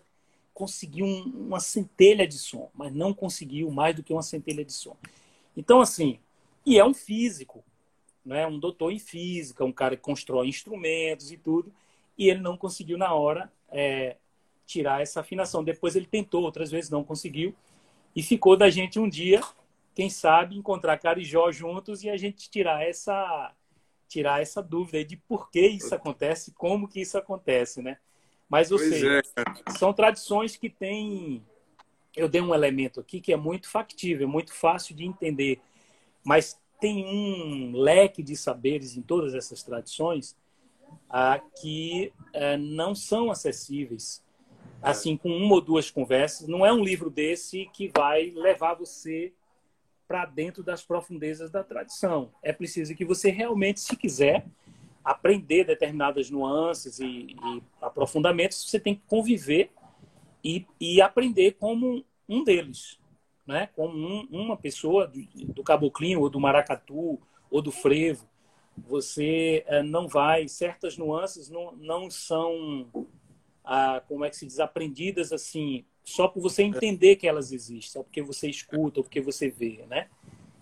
[0.53, 4.73] conseguiu um, uma centelha de som, mas não conseguiu mais do que uma centelha de
[4.73, 4.97] som.
[5.57, 6.19] Então, assim,
[6.65, 7.65] e é um físico,
[8.25, 8.47] né?
[8.47, 11.73] um doutor em física, um cara que constrói instrumentos e tudo,
[12.17, 14.17] e ele não conseguiu na hora é,
[14.67, 15.65] tirar essa afinação.
[15.65, 17.55] Depois ele tentou, outras vezes não conseguiu,
[18.15, 19.41] e ficou da gente um dia,
[19.95, 23.55] quem sabe, encontrar Carijó juntos e a gente tirar essa
[24.13, 27.97] tirar essa dúvida de por que isso acontece, como que isso acontece, né?
[28.47, 29.71] Mas, ou pois seja, é.
[29.79, 31.43] são tradições que têm.
[32.15, 35.63] Eu dei um elemento aqui que é muito factível, muito fácil de entender,
[36.23, 40.37] mas tem um leque de saberes em todas essas tradições
[41.09, 44.23] ah, que ah, não são acessíveis.
[44.83, 49.33] Assim, com uma ou duas conversas, não é um livro desse que vai levar você
[50.13, 52.31] para dentro das profundezas da tradição.
[52.43, 54.45] É preciso que você realmente, se quiser,
[55.03, 59.71] aprender determinadas nuances e, e aprofundamentos, você tem que conviver
[60.45, 63.01] e, e aprender como um deles,
[63.47, 63.71] né?
[63.75, 65.19] como um, uma pessoa do,
[65.55, 67.19] do caboclinho ou do maracatu
[67.51, 68.29] ou do frevo.
[68.87, 72.87] Você é, não vai, certas nuances não, não são,
[73.65, 77.91] ah, como é que se diz, aprendidas assim, só por você entender que elas existem,
[77.91, 80.09] só porque você escuta ou porque você vê, né?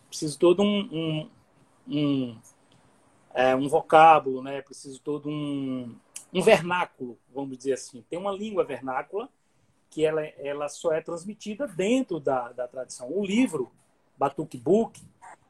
[0.09, 1.31] Precisa todo um, um,
[1.89, 2.39] um
[3.33, 4.61] é, um vocábulo, né?
[4.63, 5.95] Preciso todo um,
[6.33, 8.05] um vernáculo, vamos dizer assim.
[8.09, 9.29] Tem uma língua vernácula
[9.89, 13.11] que ela, ela só é transmitida dentro da, da tradição.
[13.11, 13.73] O livro,
[14.17, 15.01] Batuque Book,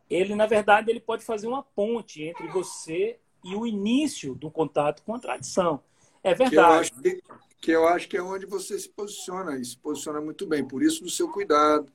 [0.09, 5.03] ele, na verdade, ele pode fazer uma ponte entre você e o início do contato
[5.03, 5.83] com a tradição.
[6.23, 6.59] É verdade.
[6.59, 7.23] Eu acho que,
[7.61, 10.67] que, eu acho que é onde você se posiciona, e se posiciona muito bem.
[10.67, 11.93] Por isso, do seu cuidado,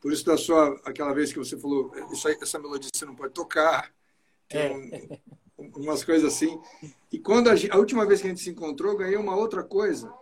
[0.00, 0.80] por isso da sua...
[0.84, 3.92] Aquela vez que você falou, aí, essa melodia você não pode tocar,
[4.52, 4.70] é.
[5.58, 6.60] Um, umas coisas assim.
[7.10, 10.12] E quando a, a, última vez que a gente se encontrou, ganhei uma outra coisa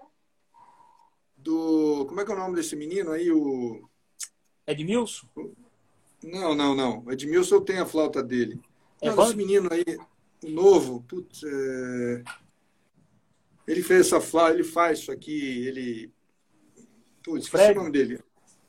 [1.37, 2.07] do.
[2.07, 3.31] Como é que é o nome desse menino aí?
[3.31, 3.89] O.
[4.67, 5.27] Edmilson?
[6.23, 7.11] Não, não, não.
[7.11, 8.61] Edmilson eu tenho a flauta dele.
[9.01, 9.85] É não, esse menino aí,
[10.43, 12.23] novo, putz, é...
[13.71, 16.13] ele fez essa flauta, ele faz isso aqui, ele.
[17.23, 18.21] Putz, esqueci o nome dele.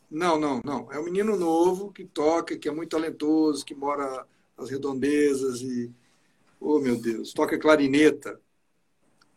[0.10, 0.92] Não, não, não.
[0.92, 5.92] É um menino novo que toca, que é muito talentoso, que mora as redondezas e.
[6.60, 8.40] Oh, meu Deus, toca clarineta.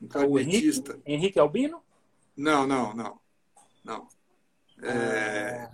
[0.02, 0.92] Um clarinetista.
[0.92, 1.82] Henrique, Henrique Albino?
[2.36, 3.18] Não, não, não.
[3.82, 4.08] Não.
[4.82, 5.70] É...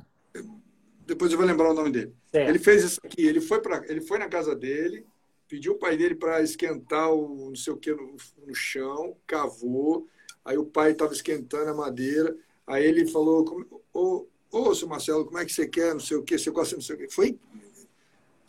[1.05, 2.15] Depois eu vou lembrar o nome dele.
[2.31, 2.49] Certo.
[2.49, 3.83] Ele fez isso aqui, ele foi, pra...
[3.89, 5.05] ele foi na casa dele,
[5.51, 10.07] pediu o pai dele para esquentar o não sei o que no, no chão, cavou.
[10.45, 12.37] Aí o pai estava esquentando a madeira.
[12.67, 15.93] Aí ele falou: Ô, ô, seu Marcelo, como é que você quer?
[15.93, 17.09] Não sei o que, você gosta não sei o que.
[17.09, 17.37] Foi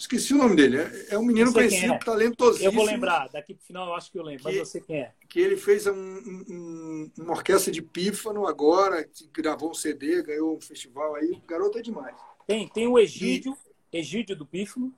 [0.01, 0.77] Esqueci o nome dele.
[0.77, 1.99] É, é um menino conhecido, é.
[1.99, 2.69] talentosíssimo.
[2.69, 4.81] Eu vou lembrar, daqui para o final eu acho que eu lembro, que, mas você
[4.81, 5.11] quem é?
[5.29, 10.59] Que ele fez um, um, uma orquestra de pífano agora, gravou um CD, ganhou um
[10.59, 11.33] festival aí.
[11.33, 12.15] O garoto é demais.
[12.47, 13.55] Tem, tem o Egídio,
[13.93, 13.99] e...
[13.99, 14.91] Egídio do pífano.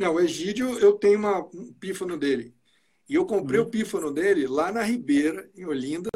[0.00, 2.54] Não, o Egídio, eu tenho uma, um pífano dele.
[3.06, 3.66] E eu comprei uhum.
[3.66, 6.08] o pífano dele lá na Ribeira, em Olinda.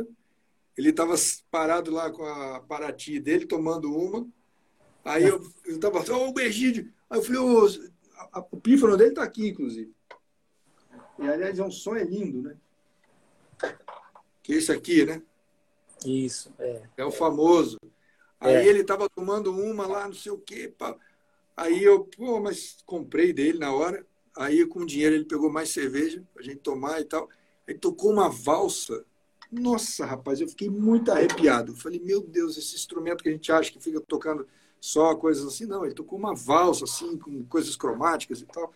[0.75, 1.15] Ele estava
[1.51, 4.27] parado lá com a Paraty dele, tomando uma.
[5.05, 6.91] Aí eu estava, ô, oh, Egídio.
[7.11, 7.69] Aí eu falei, oh,
[8.33, 9.93] a, o pífano dele está aqui, inclusive.
[11.19, 12.57] E, aliás, é um som é lindo, né?
[14.43, 15.21] Que é esse aqui, né?
[16.07, 16.83] Isso, é.
[16.97, 17.79] É o famoso.
[18.41, 18.67] Aí é.
[18.67, 20.73] ele estava tomando uma lá, não sei o quê.
[20.79, 20.97] Pá.
[21.57, 24.05] Aí eu, pô, mas comprei dele na hora.
[24.37, 27.29] Aí com o dinheiro ele pegou mais cerveja pra gente tomar e tal.
[27.67, 29.05] Aí tocou uma valsa.
[29.51, 31.77] Nossa, rapaz, eu fiquei muito arrepiado.
[31.77, 34.47] Falei, meu Deus, esse instrumento que a gente acha que fica tocando
[34.81, 35.67] só coisas assim.
[35.67, 38.75] Não, ele tocou uma valsa, assim, com coisas cromáticas e tal.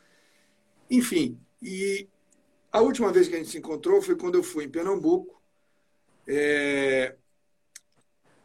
[0.91, 2.09] Enfim, e
[2.71, 5.43] a última vez que a gente se encontrou foi quando eu fui em Pernambuco
[6.27, 7.17] é,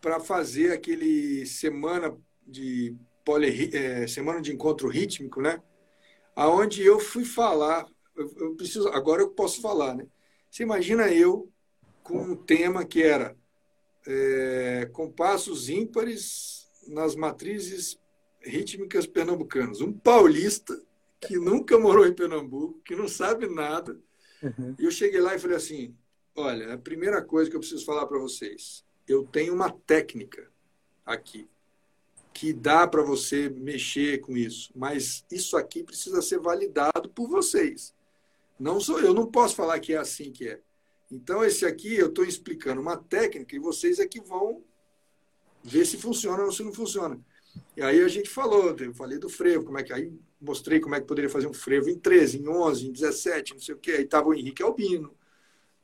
[0.01, 5.61] para fazer aquele semana de poli, é, semana de encontro rítmico, né?
[6.35, 10.07] Aonde eu fui falar, eu, eu, preciso, agora eu posso falar, né?
[10.49, 11.49] Você imagina eu
[12.03, 13.35] com um tema que era
[14.05, 17.97] é, compassos ímpares nas matrizes
[18.41, 19.81] rítmicas pernambucanas.
[19.81, 20.79] Um paulista
[21.19, 23.97] que nunca morou em Pernambuco, que não sabe nada.
[24.41, 24.75] Uhum.
[24.77, 25.95] E eu cheguei lá e falei assim:
[26.35, 30.51] olha, a primeira coisa que eu preciso falar para vocês, eu tenho uma técnica
[31.05, 31.47] aqui
[32.33, 37.93] que dá para você mexer com isso, mas isso aqui precisa ser validado por vocês.
[38.59, 40.59] Não sou eu, não posso falar que é assim que é.
[41.11, 44.63] Então, esse aqui eu estou explicando uma técnica e vocês é que vão
[45.63, 47.19] ver se funciona ou se não funciona.
[47.77, 50.11] E aí a gente falou, eu falei do frevo, como é que aí
[50.41, 53.61] mostrei como é que poderia fazer um frevo em 13, em 11, em 17, não
[53.61, 53.91] sei o quê.
[53.91, 55.13] Aí tava o Henrique Albino,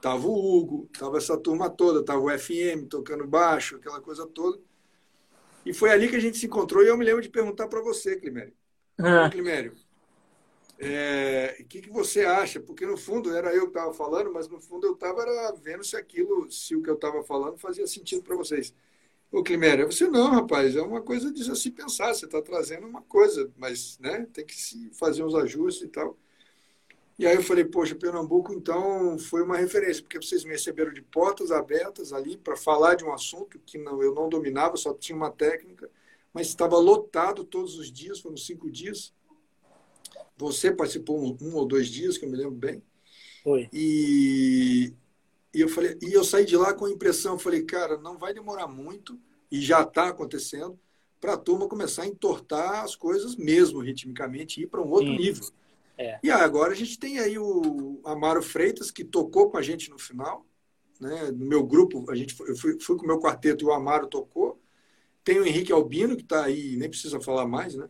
[0.02, 4.60] tava o Hugo, tava essa turma toda, tava o FM tocando baixo, aquela coisa toda.
[5.66, 7.82] E foi ali que a gente se encontrou e eu me lembro de perguntar para
[7.82, 8.54] você, Climério.
[8.98, 9.30] Ah.
[9.30, 9.74] Climério,
[10.80, 12.60] é, o que, que você acha?
[12.60, 15.26] Porque no fundo era eu que estava falando, mas no fundo eu estava
[15.62, 18.74] vendo se aquilo, se o que eu estava falando fazia sentido para vocês.
[19.30, 23.02] Ô, Climério, você não, rapaz, é uma coisa de se pensar, você está trazendo uma
[23.02, 26.18] coisa, mas né, tem que se fazer uns ajustes e tal.
[27.20, 31.02] E aí eu falei, poxa, Pernambuco então foi uma referência, porque vocês me receberam de
[31.02, 35.18] portas abertas ali para falar de um assunto que não, eu não dominava, só tinha
[35.18, 35.90] uma técnica,
[36.34, 39.14] mas estava lotado todos os dias, foram cinco dias.
[40.38, 42.82] Você participou um, um ou dois dias, que eu me lembro bem.
[43.44, 43.68] Foi.
[43.74, 44.94] E,
[45.54, 48.34] e eu falei, e eu saí de lá com a impressão, falei, cara, não vai
[48.34, 49.20] demorar muito,
[49.52, 50.80] e já está acontecendo,
[51.20, 55.12] para a turma começar a entortar as coisas mesmo, ritmicamente, e ir para um outro
[55.12, 55.18] Sim.
[55.18, 55.44] nível.
[56.00, 56.18] É.
[56.24, 60.00] E agora a gente tem aí o Amaro Freitas, que tocou com a gente no
[60.00, 60.46] final.
[60.98, 61.30] Né?
[61.32, 63.74] No meu grupo, a gente foi, eu fui, fui com o meu quarteto e o
[63.74, 64.58] Amaro tocou.
[65.26, 67.90] Tem o Henrique Albino, que está aí, nem precisa falar mais, né?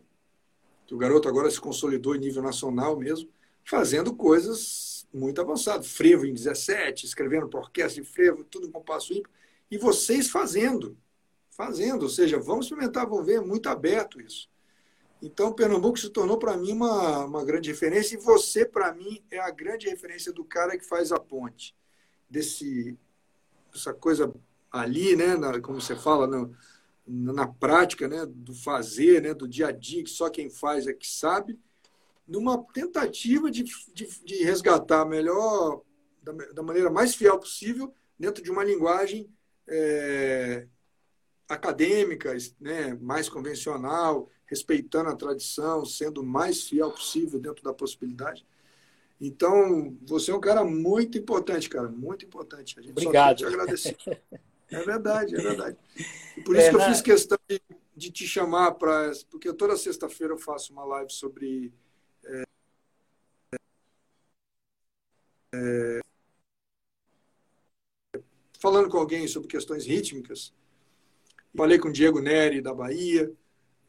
[0.88, 3.30] Que o garoto agora se consolidou em nível nacional mesmo,
[3.64, 5.86] fazendo coisas muito avançadas.
[5.86, 9.30] Frevo em 17, escrevendo para orquestra de frevo, tudo com passo ímpar.
[9.70, 10.98] E vocês fazendo,
[11.52, 12.02] fazendo.
[12.02, 14.50] Ou seja, vamos experimentar, vamos ver, é muito aberto isso.
[15.22, 19.38] Então, Pernambuco se tornou para mim uma, uma grande referência, e você, para mim, é
[19.38, 21.76] a grande referência do cara que faz a ponte.
[22.28, 22.96] Desse,
[23.74, 24.32] essa coisa
[24.70, 26.56] ali, né, na, como você fala, no,
[27.06, 30.92] na prática, né, do fazer, né, do dia a dia, que só quem faz é
[30.94, 31.58] que sabe,
[32.26, 35.82] numa tentativa de, de, de resgatar melhor,
[36.22, 39.28] da, da, maneira mais fiel possível, dentro de uma linguagem
[39.66, 40.66] é,
[41.48, 48.44] acadêmica, né, mais convencional, respeitando a tradição, sendo o mais fiel possível dentro da possibilidade.
[49.20, 52.76] Então, você é um cara muito importante, cara, muito importante.
[52.76, 53.38] A gente Obrigado.
[53.38, 53.96] só tem que te agradecer.
[54.72, 55.76] É verdade, é verdade.
[56.36, 57.60] E por isso é, que eu fiz questão de,
[57.96, 59.12] de te chamar para.
[59.30, 61.72] Porque toda sexta-feira eu faço uma live sobre.
[62.24, 62.44] É,
[65.54, 66.00] é,
[68.60, 70.52] falando com alguém sobre questões rítmicas.
[71.56, 73.32] Falei com o Diego Neri, da Bahia.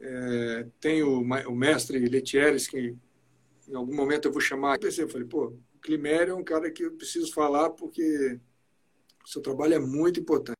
[0.04, 2.96] É, tem o, o mestre Letieres, que
[3.68, 4.74] em algum momento eu vou chamar.
[4.74, 8.40] Eu pensei, eu falei, pô, Climério é um cara que eu preciso falar porque
[9.24, 10.56] o seu trabalho é muito importante.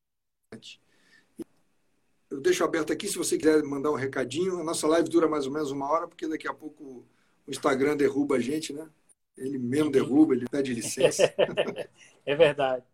[2.31, 4.61] Eu deixo aberto aqui se você quiser mandar um recadinho.
[4.61, 7.05] A nossa live dura mais ou menos uma hora, porque daqui a pouco
[7.47, 8.89] o Instagram derruba a gente, né?
[9.37, 11.35] Ele mesmo derruba, ele pede licença.
[12.25, 12.85] é verdade.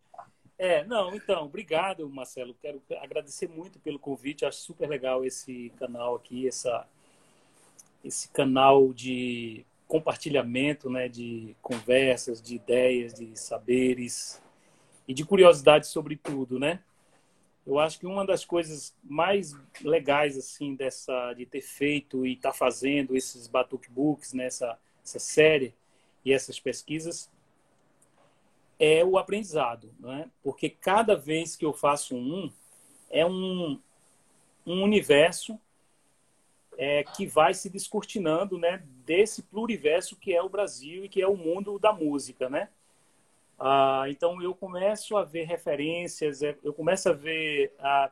[0.61, 2.53] É, não, então, obrigado, Marcelo.
[2.61, 4.45] Quero agradecer muito pelo convite.
[4.45, 6.85] Acho super legal esse canal aqui, essa,
[8.03, 14.41] esse canal de compartilhamento, né, de conversas, de ideias, de saberes
[15.07, 16.81] e de curiosidades sobre tudo, né?
[17.65, 22.51] Eu acho que uma das coisas mais legais assim dessa de ter feito e estar
[22.51, 25.73] tá fazendo esses Batuque Books nessa essa série
[26.25, 27.29] e essas pesquisas
[28.79, 30.31] é o aprendizado, né?
[30.41, 32.51] Porque cada vez que eu faço um,
[33.09, 33.79] é um,
[34.65, 35.59] um universo
[36.77, 38.81] é, que vai se descortinando, né?
[39.05, 42.69] Desse pluriverso que é o Brasil e que é o mundo da música, né?
[43.59, 48.09] Ah, então eu começo a ver referências, é, eu começo a ver ah,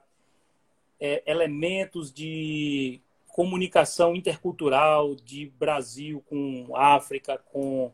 [1.00, 3.00] é, elementos de
[3.30, 7.94] comunicação intercultural de Brasil com África, com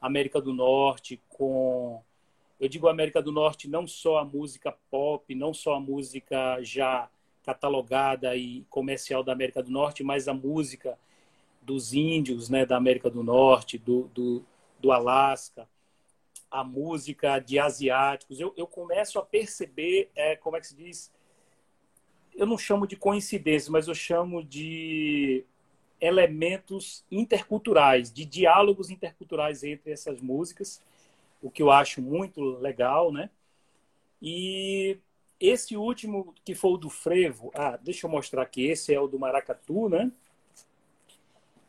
[0.00, 2.02] América do Norte, com
[2.60, 7.08] eu digo América do Norte, não só a música pop, não só a música já
[7.44, 10.98] catalogada e comercial da América do Norte, mas a música
[11.62, 14.44] dos índios né, da América do Norte, do, do,
[14.80, 15.68] do Alasca,
[16.50, 18.40] a música de asiáticos.
[18.40, 21.12] Eu, eu começo a perceber, é, como é que se diz?
[22.34, 25.44] Eu não chamo de coincidência, mas eu chamo de
[26.00, 30.82] elementos interculturais, de diálogos interculturais entre essas músicas
[31.40, 33.30] o que eu acho muito legal, né?
[34.20, 34.98] E
[35.38, 39.06] esse último, que foi o do frevo, ah, deixa eu mostrar aqui, esse é o
[39.06, 40.10] do Maracatu, né?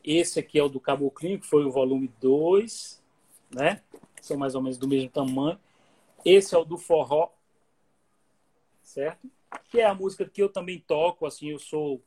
[0.04, 3.02] Esse aqui é o do Caboclinho, que foi o volume 2,
[3.54, 3.82] né?
[4.22, 5.60] São mais ou menos do mesmo tamanho.
[6.26, 7.32] Esse é o do Forró,
[8.82, 9.30] certo?
[9.70, 12.02] Que é a música que eu também toco, assim, eu sou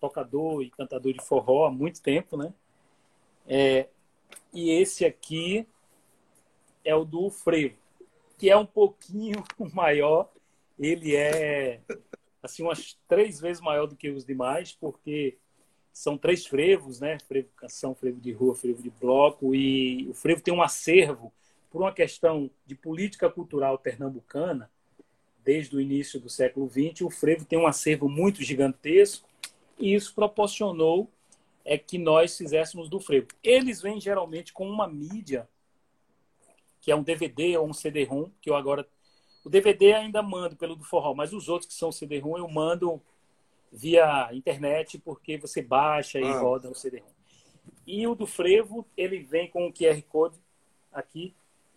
[0.00, 2.52] tocador e cantador de forró há muito tempo, né?
[3.46, 3.88] É,
[4.52, 5.66] e esse aqui
[6.86, 7.76] é o do frevo,
[8.38, 10.30] que é um pouquinho maior.
[10.78, 11.80] Ele é
[12.42, 15.36] assim umas três vezes maior do que os demais, porque
[15.92, 17.18] são três frevos, né?
[17.26, 21.32] Frevo canção, frevo de rua, frevo de bloco, e o frevo tem um acervo
[21.70, 24.70] por uma questão de política cultural pernambucana,
[25.44, 29.28] desde o início do século XX, o frevo tem um acervo muito gigantesco,
[29.78, 31.10] e isso proporcionou
[31.64, 33.26] é que nós fizéssemos do frevo.
[33.42, 35.48] Eles vêm geralmente com uma mídia,
[36.86, 38.86] que é um DVD ou um CD-ROM, que eu agora...
[39.44, 43.02] O DVD ainda mando pelo do forró, mas os outros que são CD-ROM eu mando
[43.72, 46.38] via internet, porque você baixa e ah.
[46.38, 47.10] roda o CD-ROM.
[47.84, 50.38] E o do frevo, ele vem com um QR Code
[50.92, 51.34] aqui,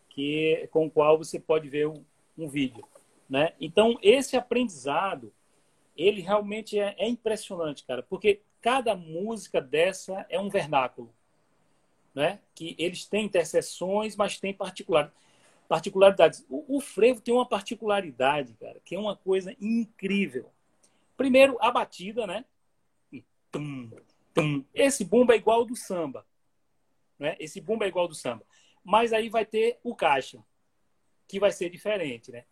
[0.10, 2.06] que com o qual você pode ver um,
[2.38, 2.88] um vídeo.
[3.28, 3.54] Né?
[3.60, 5.34] Então, esse aprendizado,
[5.98, 11.12] ele realmente é, é, impressionante, cara, porque cada música dessa é um vernáculo.
[12.14, 12.40] Né?
[12.56, 15.14] Que eles têm interseções, mas tem particular,
[15.68, 16.46] particularidades.
[16.50, 20.52] O, o frevo tem uma particularidade, cara, que é uma coisa incrível
[21.20, 22.46] Primeiro, a batida, né?
[23.52, 23.92] Tum,
[24.34, 24.64] tum.
[24.74, 26.26] Esse bumbo é igual ao do samba.
[27.20, 27.36] Né?
[27.42, 28.46] Esse bumbo é igual ao do samba.
[28.82, 30.42] Mas aí vai ter o caixa,
[31.28, 32.46] que vai ser diferente, né?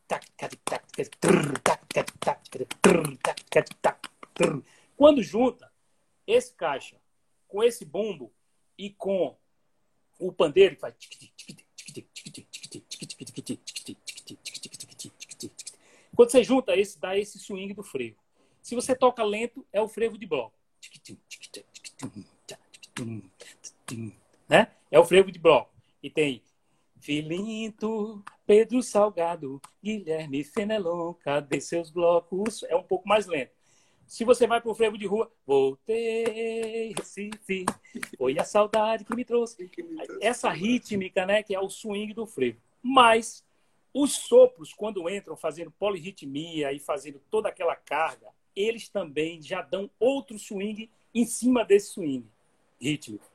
[4.98, 5.72] Quando junta
[6.28, 6.98] esse caixa
[7.48, 8.34] com esse bumbo
[8.78, 9.38] e com
[10.20, 10.96] o pandeiro que faz
[16.16, 18.16] quando você junta esse, dá esse swing do freio.
[18.62, 20.58] Se você toca lento, é o frevo de bloco.
[24.50, 24.72] Né?
[24.90, 25.72] É o frevo de bloco.
[26.02, 26.42] E tem
[27.00, 32.64] Filinto, Pedro Salgado, Guilherme Fenelon, cadê seus blocos?
[32.64, 33.57] É um pouco mais lento.
[34.08, 37.66] Se você vai para o frevo de rua, voltei, Recife,
[38.18, 39.70] foi a saudade que me trouxe.
[40.22, 42.58] Essa rítmica, né, que é o swing do frevo.
[42.82, 43.46] Mas
[43.94, 49.90] os sopros, quando entram fazendo polirritmia e fazendo toda aquela carga, eles também já dão
[50.00, 52.26] outro swing em cima desse swing
[52.80, 53.30] rítmico.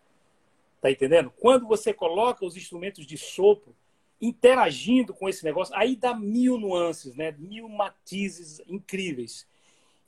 [0.80, 1.30] Tá entendendo?
[1.38, 3.76] Quando você coloca os instrumentos de sopro
[4.20, 7.32] interagindo com esse negócio, aí dá mil nuances, né?
[7.38, 9.46] Mil matizes incríveis.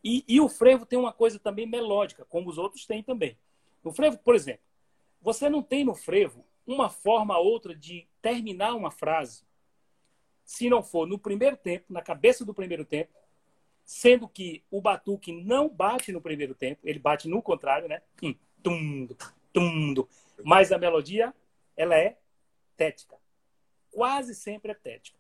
[0.04, 3.38] E, e o frevo tem uma coisa também melódica, como os outros têm também.
[3.82, 4.62] No frevo, por exemplo,
[5.20, 9.42] você não tem no frevo uma forma ou outra de terminar uma frase
[10.44, 13.12] se não for no primeiro tempo, na cabeça do primeiro tempo,
[13.84, 18.02] sendo que o batuque não bate no primeiro tempo, ele bate no contrário, né?
[18.62, 19.08] Tum,
[19.52, 20.06] tum,
[20.42, 21.34] Mas a melodia,
[21.76, 22.18] ela é
[22.76, 23.16] tética.
[23.90, 25.18] Quase sempre é tética.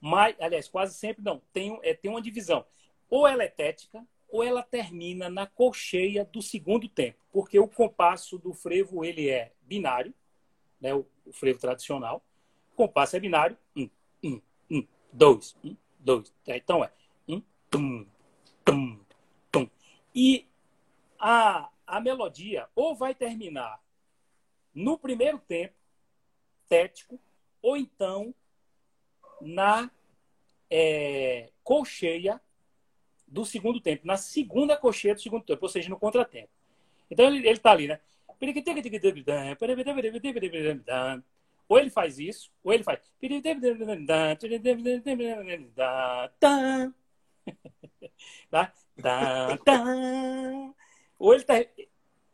[0.00, 1.42] Mas, aliás, quase sempre não.
[1.52, 2.64] Tem, é, tem uma divisão.
[3.10, 7.18] Ou ela é tética, ou ela termina na colcheia do segundo tempo.
[7.32, 10.14] Porque o compasso do frevo, ele é binário,
[10.80, 10.94] né?
[10.94, 12.24] o, o frevo tradicional.
[12.72, 13.58] O compasso é binário.
[13.76, 13.90] Um,
[14.24, 14.40] um,
[14.70, 16.32] um, dois, um, dois.
[16.46, 16.90] Então é
[17.70, 18.04] tum,
[18.64, 19.00] tum,
[19.50, 19.70] tum.
[20.14, 20.46] E
[21.18, 23.80] a, a melodia ou vai terminar
[24.74, 25.74] no primeiro tempo,
[26.68, 27.18] tético,
[27.62, 28.34] ou então
[29.40, 29.90] na
[30.68, 32.40] é, colcheia
[33.30, 36.50] do segundo tempo, na segunda colcheia do segundo tempo, ou seja, no contratempo.
[37.10, 38.00] Então ele está ali, né?
[41.68, 43.00] Ou ele faz isso, ou ele faz.
[48.50, 48.72] tá?
[49.00, 49.84] Tá, tá.
[51.18, 51.54] Ou ele tá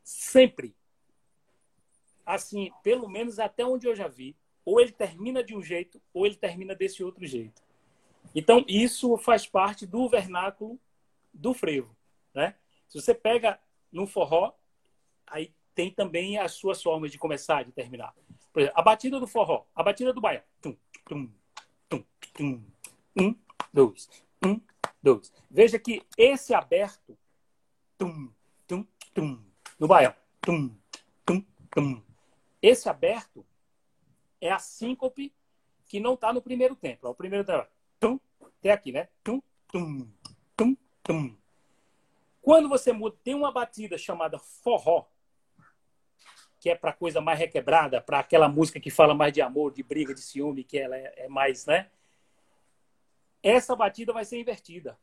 [0.02, 0.74] sempre
[2.26, 4.34] assim, pelo menos até onde eu já vi,
[4.64, 7.62] ou ele termina de um jeito, ou ele termina desse outro jeito.
[8.34, 10.78] Então, isso faz parte do vernáculo
[11.36, 11.94] do frevo,
[12.34, 12.54] né?
[12.88, 13.58] Se você pega
[13.92, 14.52] no forró,
[15.26, 18.14] aí tem também as suas formas de começar, de terminar.
[18.52, 20.42] Por exemplo, a batida do forró, a batida do baião.
[20.60, 21.30] Tum, tum,
[21.88, 22.64] tum, tum,
[23.16, 23.34] um,
[23.72, 24.08] dois,
[24.44, 24.60] um,
[25.02, 25.32] dois.
[25.50, 27.18] Veja que esse aberto,
[27.98, 28.32] tum,
[28.66, 29.42] tum, tum,
[29.78, 30.74] no baião, tum,
[31.24, 32.02] tum, tum.
[32.62, 33.44] Esse aberto
[34.40, 35.32] é a síncope
[35.86, 37.06] que não está no primeiro tempo.
[37.06, 37.66] É o primeiro tempo,
[38.00, 39.08] tum, até aqui, né?
[39.22, 40.08] Tum, tum,
[40.56, 40.76] tum,
[41.06, 41.36] tum.
[42.42, 45.06] Quando você muda, tem uma batida chamada forró,
[46.60, 49.82] que é para coisa mais requebrada, para aquela música que fala mais de amor, de
[49.82, 51.90] briga, de ciúme, que ela é, é mais, né?
[53.42, 54.98] Essa batida vai ser invertida.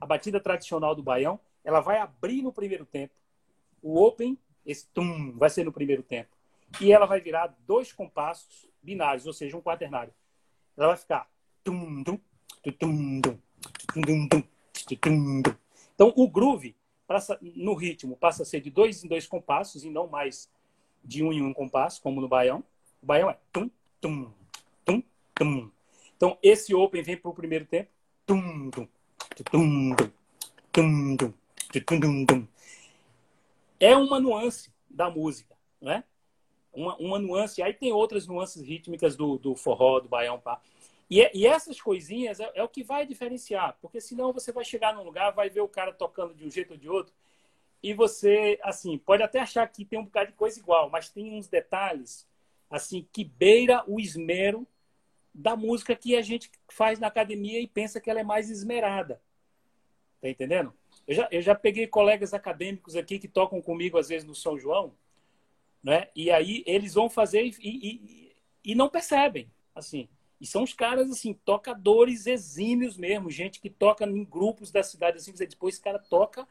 [0.00, 3.14] A batida tradicional do baião, ela vai abrir no primeiro tempo.
[3.82, 6.30] O open, esse tum, vai ser no primeiro tempo.
[6.80, 10.12] E ela vai virar dois compassos binários, ou seja, um quaternário.
[10.76, 11.30] Ela vai ficar
[11.62, 12.18] tum, tum,
[12.62, 13.38] tum, tum, tum,
[13.92, 14.51] tum, tum, tum.
[15.94, 16.74] Então, o groove,
[17.06, 20.50] passa, no ritmo, passa a ser de dois em dois compassos e não mais
[21.04, 22.64] de um em um compasso, como no baião.
[23.02, 23.70] O baião é tum,
[24.00, 24.32] tum,
[24.84, 25.02] tum,
[25.34, 25.70] tum.
[26.16, 27.90] Então, esse open vem para o primeiro tempo.
[28.24, 28.88] Tum, tum,
[29.50, 29.96] tum,
[30.72, 32.48] tum, tum, tum, tum.
[33.80, 36.04] É uma nuance da música, né?
[36.72, 37.60] Uma, uma nuance.
[37.60, 40.60] Aí tem outras nuances rítmicas do, do forró, do baião, pá.
[41.12, 44.64] E, é, e essas coisinhas é, é, o que vai diferenciar, porque senão você vai
[44.64, 47.12] chegar num lugar, vai ver o cara tocando de um jeito ou de outro,
[47.82, 51.34] e você, assim, pode até achar que tem um bocado de coisa igual, mas tem
[51.34, 52.26] uns detalhes,
[52.70, 54.66] assim, que beira o esmero
[55.34, 59.20] da música que a gente faz na academia e pensa que ela é mais esmerada.
[60.18, 60.72] Tá entendendo?
[61.06, 64.58] Eu já, eu já peguei colegas acadêmicos aqui que tocam comigo, às vezes, no São
[64.58, 64.94] João,
[65.84, 66.08] né?
[66.16, 68.34] E aí eles vão fazer e, e,
[68.64, 70.08] e não percebem, assim.
[70.42, 75.18] E são os caras, assim, tocadores exímios mesmo, gente que toca em grupos da cidade,
[75.18, 76.48] assim, depois esse cara toca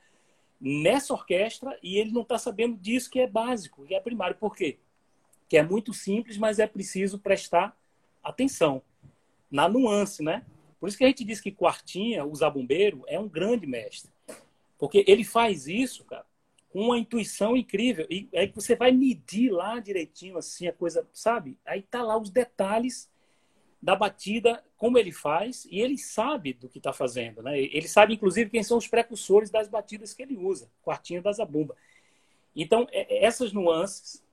[0.61, 4.37] nessa orquestra e ele não está sabendo disso que é básico, que é primário.
[4.37, 4.79] Por quê?
[5.49, 7.77] Que é muito simples, mas é preciso prestar
[8.23, 8.81] atenção
[9.51, 10.45] na nuance, né?
[10.79, 14.09] Por isso que a gente diz que Quartinha, o zabumbeiro, é um grande mestre.
[14.79, 16.25] Porque ele faz isso, cara,
[16.69, 18.07] com uma intuição incrível.
[18.09, 21.59] E aí você vai medir lá direitinho, assim, a coisa, sabe?
[21.65, 23.10] Aí tá lá os detalhes
[23.81, 27.59] da batida, como ele faz, e ele sabe do que está fazendo, né?
[27.59, 31.75] Ele sabe, inclusive, quem são os precursores das batidas que ele usa, quartinha da zabumba.
[32.55, 34.23] Então, é, é, essas nuances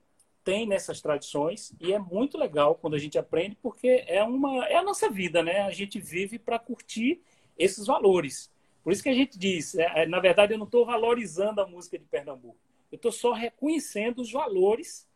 [0.43, 4.75] tem nessas tradições e é muito legal quando a gente aprende porque é uma é
[4.75, 5.61] a nossa vida, né?
[5.61, 7.21] A gente vive para curtir
[7.57, 8.51] esses valores.
[8.83, 11.67] Por isso que a gente diz, é, é na verdade, eu não estou valorizando a
[11.67, 12.57] música de Pernambuco.
[12.91, 15.07] Eu estou só reconhecendo os valores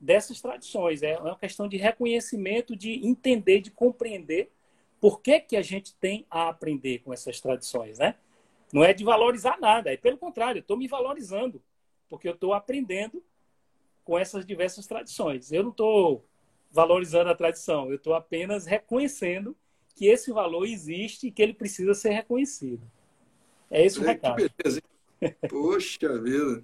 [0.00, 1.02] dessas tradições.
[1.02, 4.50] É uma questão de reconhecimento, de entender, de compreender
[5.00, 8.16] por que, que a gente tem a aprender com essas tradições, né?
[8.72, 11.62] Não é de valorizar nada, é pelo contrário, eu estou me valorizando,
[12.08, 13.22] porque eu estou aprendendo
[14.04, 15.52] com essas diversas tradições.
[15.52, 16.24] Eu não estou
[16.70, 19.56] valorizando a tradição, eu estou apenas reconhecendo
[19.94, 22.82] que esse valor existe e que ele precisa ser reconhecido.
[23.70, 24.42] É esse o recado.
[25.48, 26.62] Poxa vida.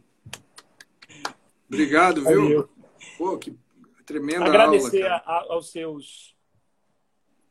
[1.68, 2.43] Obrigado, viu?
[2.43, 2.73] Valeu.
[3.16, 3.57] Pô, que
[4.05, 6.34] tremenda Agradecer aula, a, aos seus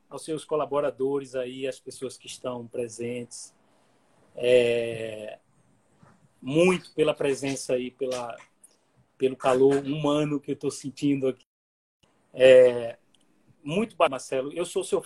[0.10, 3.54] aos seus colaboradores aí, as pessoas que estão presentes.
[4.36, 5.40] É,
[6.40, 8.38] muito pela presença aí, pela,
[9.18, 11.46] pelo calor humano que eu estou sentindo aqui.
[12.32, 12.98] É,
[13.64, 14.54] muito bom, Marcelo.
[14.54, 15.04] Eu sou seu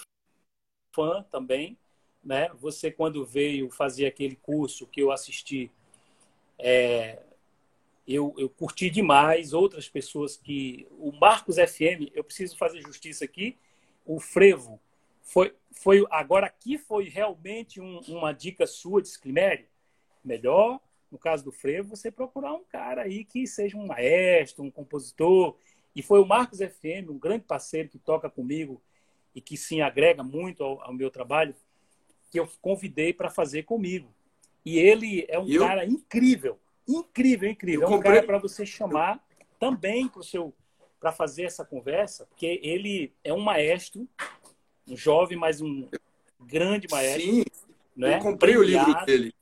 [0.93, 1.77] fã também.
[2.23, 2.49] Né?
[2.55, 5.71] Você, quando veio fazer aquele curso que eu assisti,
[6.57, 7.21] é,
[8.07, 9.53] eu, eu curti demais.
[9.53, 10.87] Outras pessoas que.
[10.91, 13.57] O Marcos FM, eu preciso fazer justiça aqui.
[14.05, 14.79] O Frevo
[15.21, 19.11] foi, foi agora aqui foi realmente um, uma dica sua de.
[20.23, 20.79] Melhor
[21.11, 25.57] no caso do frevo, você procurar um cara aí que seja um maestro, um compositor.
[25.95, 28.81] E foi o Marcos FM, um grande parceiro que toca comigo
[29.33, 31.55] e que sim agrega muito ao, ao meu trabalho,
[32.29, 34.13] que eu convidei para fazer comigo.
[34.65, 35.65] E ele é um eu...
[35.65, 37.81] cara incrível, incrível, incrível.
[37.81, 38.15] Eu é um comprei...
[38.15, 39.23] cara para você chamar
[39.59, 40.53] também para seu
[40.99, 44.07] para fazer essa conversa, porque ele é um maestro,
[44.87, 45.87] um jovem, mas um
[46.39, 47.21] grande maestro.
[47.21, 47.43] Sim,
[47.95, 48.15] né?
[48.15, 48.85] eu comprei Premiado.
[48.85, 49.35] o livro dele.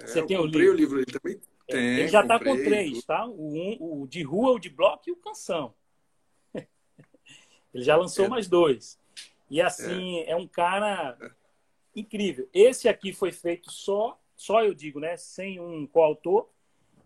[0.00, 0.72] Você é, tem o livro?
[0.72, 1.40] o livro ele também.
[1.66, 3.24] Tem, ele já está com três, tá?
[3.26, 5.74] O, um, o de rua, o de bloco e o canção.
[6.52, 8.28] ele já lançou é.
[8.28, 8.98] mais dois.
[9.48, 11.30] E assim, é, é um cara é.
[11.94, 12.48] incrível.
[12.52, 15.16] Esse aqui foi feito só, só eu digo, né?
[15.16, 16.50] Sem um coautor,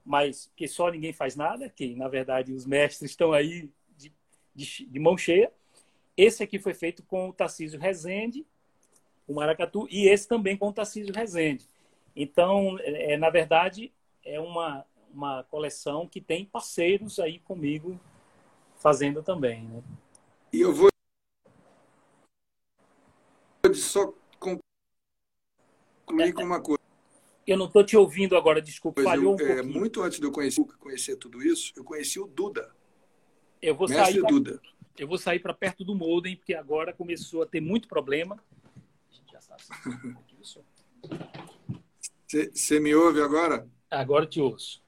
[0.09, 4.11] mas que só ninguém faz nada, que na verdade os mestres estão aí de,
[4.55, 5.53] de, de mão cheia.
[6.17, 8.47] Esse aqui foi feito com o Tarcísio Rezende,
[9.27, 11.69] o Maracatu, e esse também com o Tarcísio Rezende.
[12.17, 13.93] Então, é, na verdade,
[14.25, 14.83] é uma,
[15.13, 18.01] uma coleção que tem parceiros aí comigo
[18.77, 19.65] fazendo também.
[19.65, 19.83] Né?
[20.55, 20.89] E eu vou
[23.75, 24.11] só
[24.41, 26.78] concluir com uma coisa.
[27.49, 30.27] Eu não estou te ouvindo agora, desculpa, pois falhou eu, um é, Muito antes de
[30.27, 32.71] eu conhecer, conhecer tudo isso, eu conheci o Duda.
[33.63, 34.61] Eu vou Mestre sair pra, Duda.
[34.99, 38.39] Eu vou sair para perto do Molden, porque agora começou a ter muito problema.
[39.11, 39.63] A gente já sabe.
[42.53, 43.67] Você me ouve agora?
[43.91, 44.83] Agora te ouço.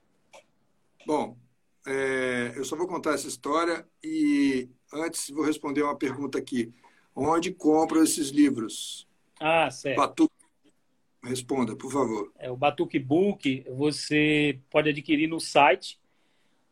[1.07, 1.39] Bom,
[1.87, 6.70] é, eu só vou contar essa história e antes vou responder uma pergunta aqui.
[7.16, 9.09] Onde compro esses livros?
[9.41, 10.30] Ah, certo.
[11.22, 12.32] Responda, por favor.
[12.38, 16.01] É, o Batuque Book você pode adquirir no site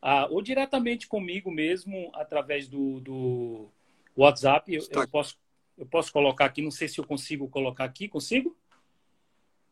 [0.01, 3.69] ah, ou diretamente comigo mesmo através do, do
[4.17, 4.73] WhatsApp.
[4.73, 5.39] Eu, eu, posso,
[5.77, 8.07] eu posso colocar aqui, não sei se eu consigo colocar aqui.
[8.07, 8.57] Consigo?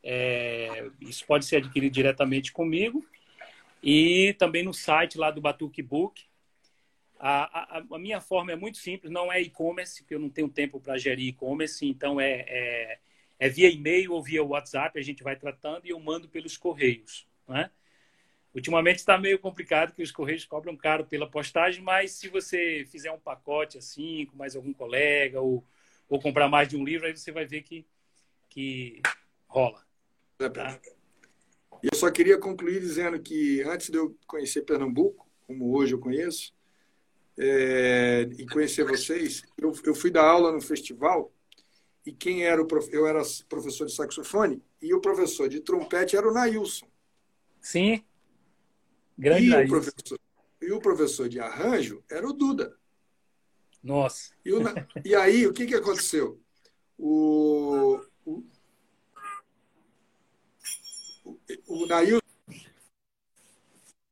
[0.05, 3.05] É, isso pode ser adquirido diretamente comigo
[3.83, 6.25] e também no site lá do Batuque Book.
[7.19, 10.49] A, a, a minha forma é muito simples, não é e-commerce, porque eu não tenho
[10.49, 12.99] tempo para gerir e-commerce, então é, é,
[13.39, 17.27] é via e-mail ou via WhatsApp, a gente vai tratando e eu mando pelos correios.
[17.47, 17.71] Né?
[18.55, 23.11] Ultimamente está meio complicado que os correios cobram caro pela postagem, mas se você fizer
[23.11, 25.65] um pacote assim, com mais algum colega, ou,
[26.09, 27.87] ou comprar mais de um livro, aí você vai ver que,
[28.51, 29.01] que
[29.47, 29.83] rola.
[30.41, 30.79] É, tá?
[31.83, 35.99] E eu só queria concluir dizendo que antes de eu conhecer Pernambuco, como hoje eu
[35.99, 36.55] conheço,
[37.39, 41.33] é, e conhecer vocês, eu, eu fui dar aula no festival
[42.05, 46.17] e quem era o prof, eu era professor de saxofone e o professor de trompete
[46.17, 46.87] era o Nailson.
[47.61, 48.05] Sim.
[49.19, 49.67] Grande e Nailson.
[49.67, 50.21] o professor
[50.61, 52.77] e o professor de arranjo era o Duda.
[53.83, 54.33] Nossa.
[54.45, 54.63] E, o,
[55.05, 56.41] e aí o que que aconteceu?
[56.97, 58.45] O, o,
[61.67, 62.23] o Nailson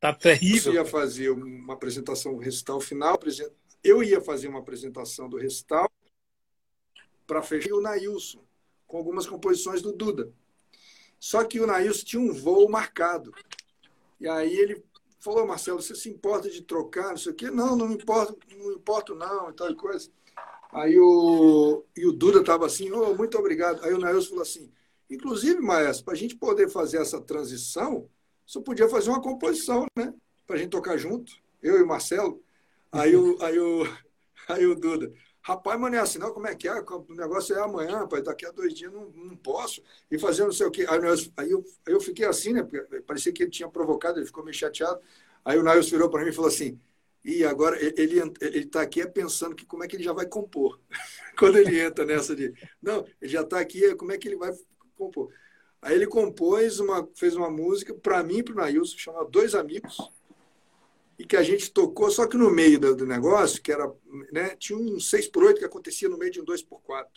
[0.01, 0.73] Tá terrível.
[0.73, 3.19] ia fazer uma apresentação do recital final.
[3.83, 5.87] Eu ia fazer uma apresentação do recital
[7.27, 8.43] para fechar o Nailson,
[8.87, 10.33] com algumas composições do Duda.
[11.19, 13.31] Só que o Nailson tinha um voo marcado.
[14.19, 14.83] E aí ele
[15.19, 17.51] falou, Marcelo, você se importa de trocar, não sei o quê?
[17.51, 20.09] Não, não me importa, não importo não, e tal coisa.
[20.71, 23.83] Aí o, e o Duda estava assim, oh, muito obrigado.
[23.85, 24.71] Aí o Nailson falou assim,
[25.11, 28.09] inclusive, Maestro, para a gente poder fazer essa transição,
[28.45, 30.13] só podia fazer uma composição, né?
[30.47, 32.41] Para a gente tocar junto, eu e o Marcelo.
[32.91, 33.83] Aí o, aí o,
[34.47, 35.11] aí o Duda,
[35.41, 36.73] rapaz, mas não é assim, não, como é que é?
[36.73, 39.83] O negócio é amanhã, pai, daqui a dois dias não, não posso.
[40.09, 40.85] E fazer não sei o quê.
[40.87, 40.99] Aí,
[41.37, 42.67] aí, eu, aí eu fiquei assim, né?
[43.05, 44.99] Parecia que ele tinha provocado, ele ficou meio chateado.
[45.43, 46.79] Aí o Nails virou para mim e falou assim:
[47.23, 50.25] e agora ele ele está aqui é pensando que como é que ele já vai
[50.25, 50.79] compor
[51.37, 54.51] quando ele entra nessa de não ele já está aqui como é que ele vai
[55.01, 55.29] compor
[55.81, 59.55] Aí ele compôs uma, fez uma música para mim e para o Nailson, chamada Dois
[59.55, 59.97] Amigos,
[61.17, 63.91] e que a gente tocou, só que no meio do, do negócio, que era,
[64.31, 67.07] né, tinha um 6x8 que acontecia no meio de um 2x4.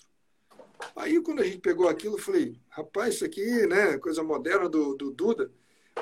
[0.97, 4.95] Aí quando a gente pegou aquilo, eu falei, rapaz, isso aqui, né, coisa moderna do,
[4.95, 5.53] do Duda.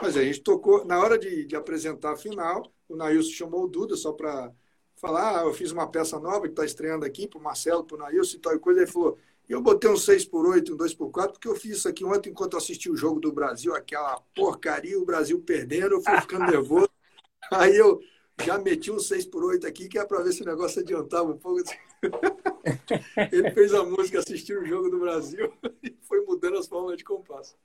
[0.01, 3.69] Mas a gente tocou, na hora de, de apresentar a final, o Nailson chamou o
[3.69, 4.53] Duda só para
[4.97, 7.97] falar, ah, eu fiz uma peça nova que está estreando aqui para o Marcelo, para
[7.97, 8.81] o Nailson e tal coisa.
[8.81, 9.19] Ele falou,
[9.49, 12.05] eu botei um 6 por 8 um 2 por 4 porque eu fiz isso aqui
[12.05, 16.51] ontem enquanto assisti o jogo do Brasil, aquela porcaria, o Brasil perdendo, eu fui ficando
[16.51, 16.89] nervoso.
[17.53, 18.01] Aí eu
[18.45, 21.31] já meti um 6 por 8 aqui, que é para ver se o negócio adiantava
[21.31, 21.63] um pouco.
[23.31, 25.53] Ele fez a música, assistiu o jogo do Brasil
[25.83, 27.57] e foi mudando as formas de compasso.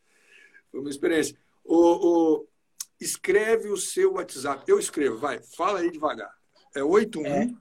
[0.71, 1.37] Foi uma experiência.
[1.63, 1.75] O,
[2.37, 2.47] o,
[2.99, 4.63] escreve o seu WhatsApp.
[4.67, 6.31] Eu escrevo, vai, fala aí devagar.
[6.75, 7.57] É 81.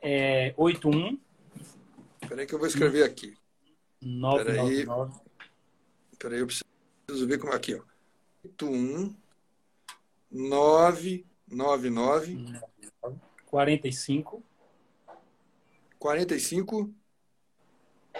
[0.00, 1.18] É, é 81.
[2.28, 3.36] Peraí que eu vou escrever aqui.
[4.00, 5.20] 999.
[6.18, 7.82] Peraí, eu preciso ver como é aqui, ó.
[8.44, 9.14] 81
[10.30, 12.60] 999
[13.46, 14.42] 45
[15.98, 16.94] 45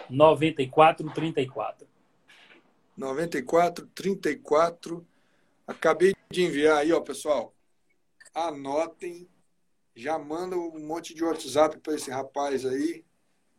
[0.09, 1.87] 94 34
[2.97, 5.07] 94 34
[5.69, 7.55] Acabei de enviar aí, ó, pessoal.
[8.35, 9.29] Anotem,
[9.95, 13.05] já manda um monte de WhatsApp para esse rapaz aí,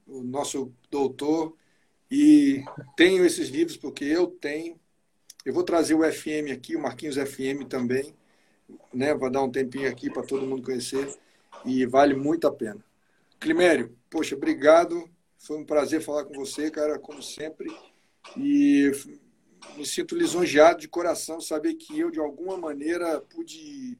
[0.07, 1.55] o nosso doutor,
[2.11, 2.63] e
[2.95, 4.79] tenho esses livros porque eu tenho.
[5.45, 8.13] Eu vou trazer o FM aqui, o Marquinhos FM também,
[8.93, 9.13] né?
[9.13, 11.17] Vou dar um tempinho aqui para todo mundo conhecer
[11.65, 12.83] e vale muito a pena.
[13.39, 15.09] Climério, poxa, obrigado.
[15.37, 17.69] Foi um prazer falar com você, cara, como sempre.
[18.35, 18.91] E
[19.77, 23.97] me sinto lisonjeado de coração saber que eu, de alguma maneira, pude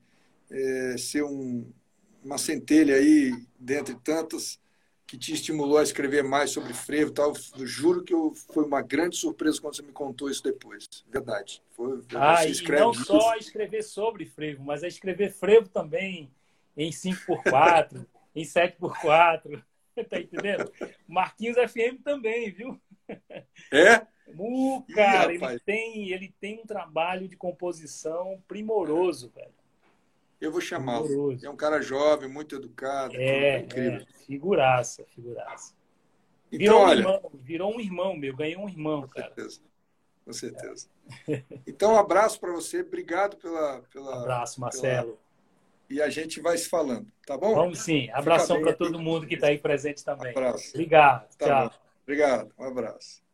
[0.49, 1.65] é, ser um,
[2.23, 4.60] uma centelha aí, dentre tantas,
[5.10, 7.34] que te estimulou a escrever mais sobre frevo e tal.
[7.57, 10.88] Eu juro que eu, foi uma grande surpresa quando você me contou isso depois.
[11.10, 11.64] Verdade.
[11.72, 13.06] Foi, ah, e não isso.
[13.06, 16.31] só escrever sobre frevo, mas a escrever frevo também
[16.77, 18.06] em 5x4,
[18.36, 19.64] em 7x4.
[20.10, 20.72] Tá entendendo?
[21.06, 22.80] Marquinhos FM também, viu?
[23.69, 24.07] É?
[24.30, 29.59] Uh, cara, Ih, ele, tem, ele tem um trabalho de composição primoroso, velho.
[30.39, 31.37] Eu vou chamá-lo.
[31.43, 33.15] É um cara jovem, muito educado.
[33.15, 34.01] É, é incrível.
[34.01, 35.73] É, figuraça, figuraça.
[36.51, 39.27] Então, virou, olha, um irmão, virou um irmão meu, ganhei um irmão, com cara.
[39.27, 39.61] Certeza.
[40.25, 40.87] Com certeza.
[41.27, 41.43] É.
[41.67, 42.81] Então, um abraço para você.
[42.81, 44.21] Obrigado pela, pela.
[44.21, 45.13] Abraço, Marcelo.
[45.13, 45.29] Pela...
[45.89, 47.55] E a gente vai se falando, tá bom?
[47.55, 48.09] Vamos sim.
[48.11, 50.29] Abração para todo mundo que está aí presente também.
[50.29, 50.69] Abraço.
[50.69, 51.35] Obrigado.
[51.35, 51.69] Tá Tchau.
[51.69, 51.75] Bom.
[52.03, 52.53] Obrigado.
[52.59, 53.28] Um abraço.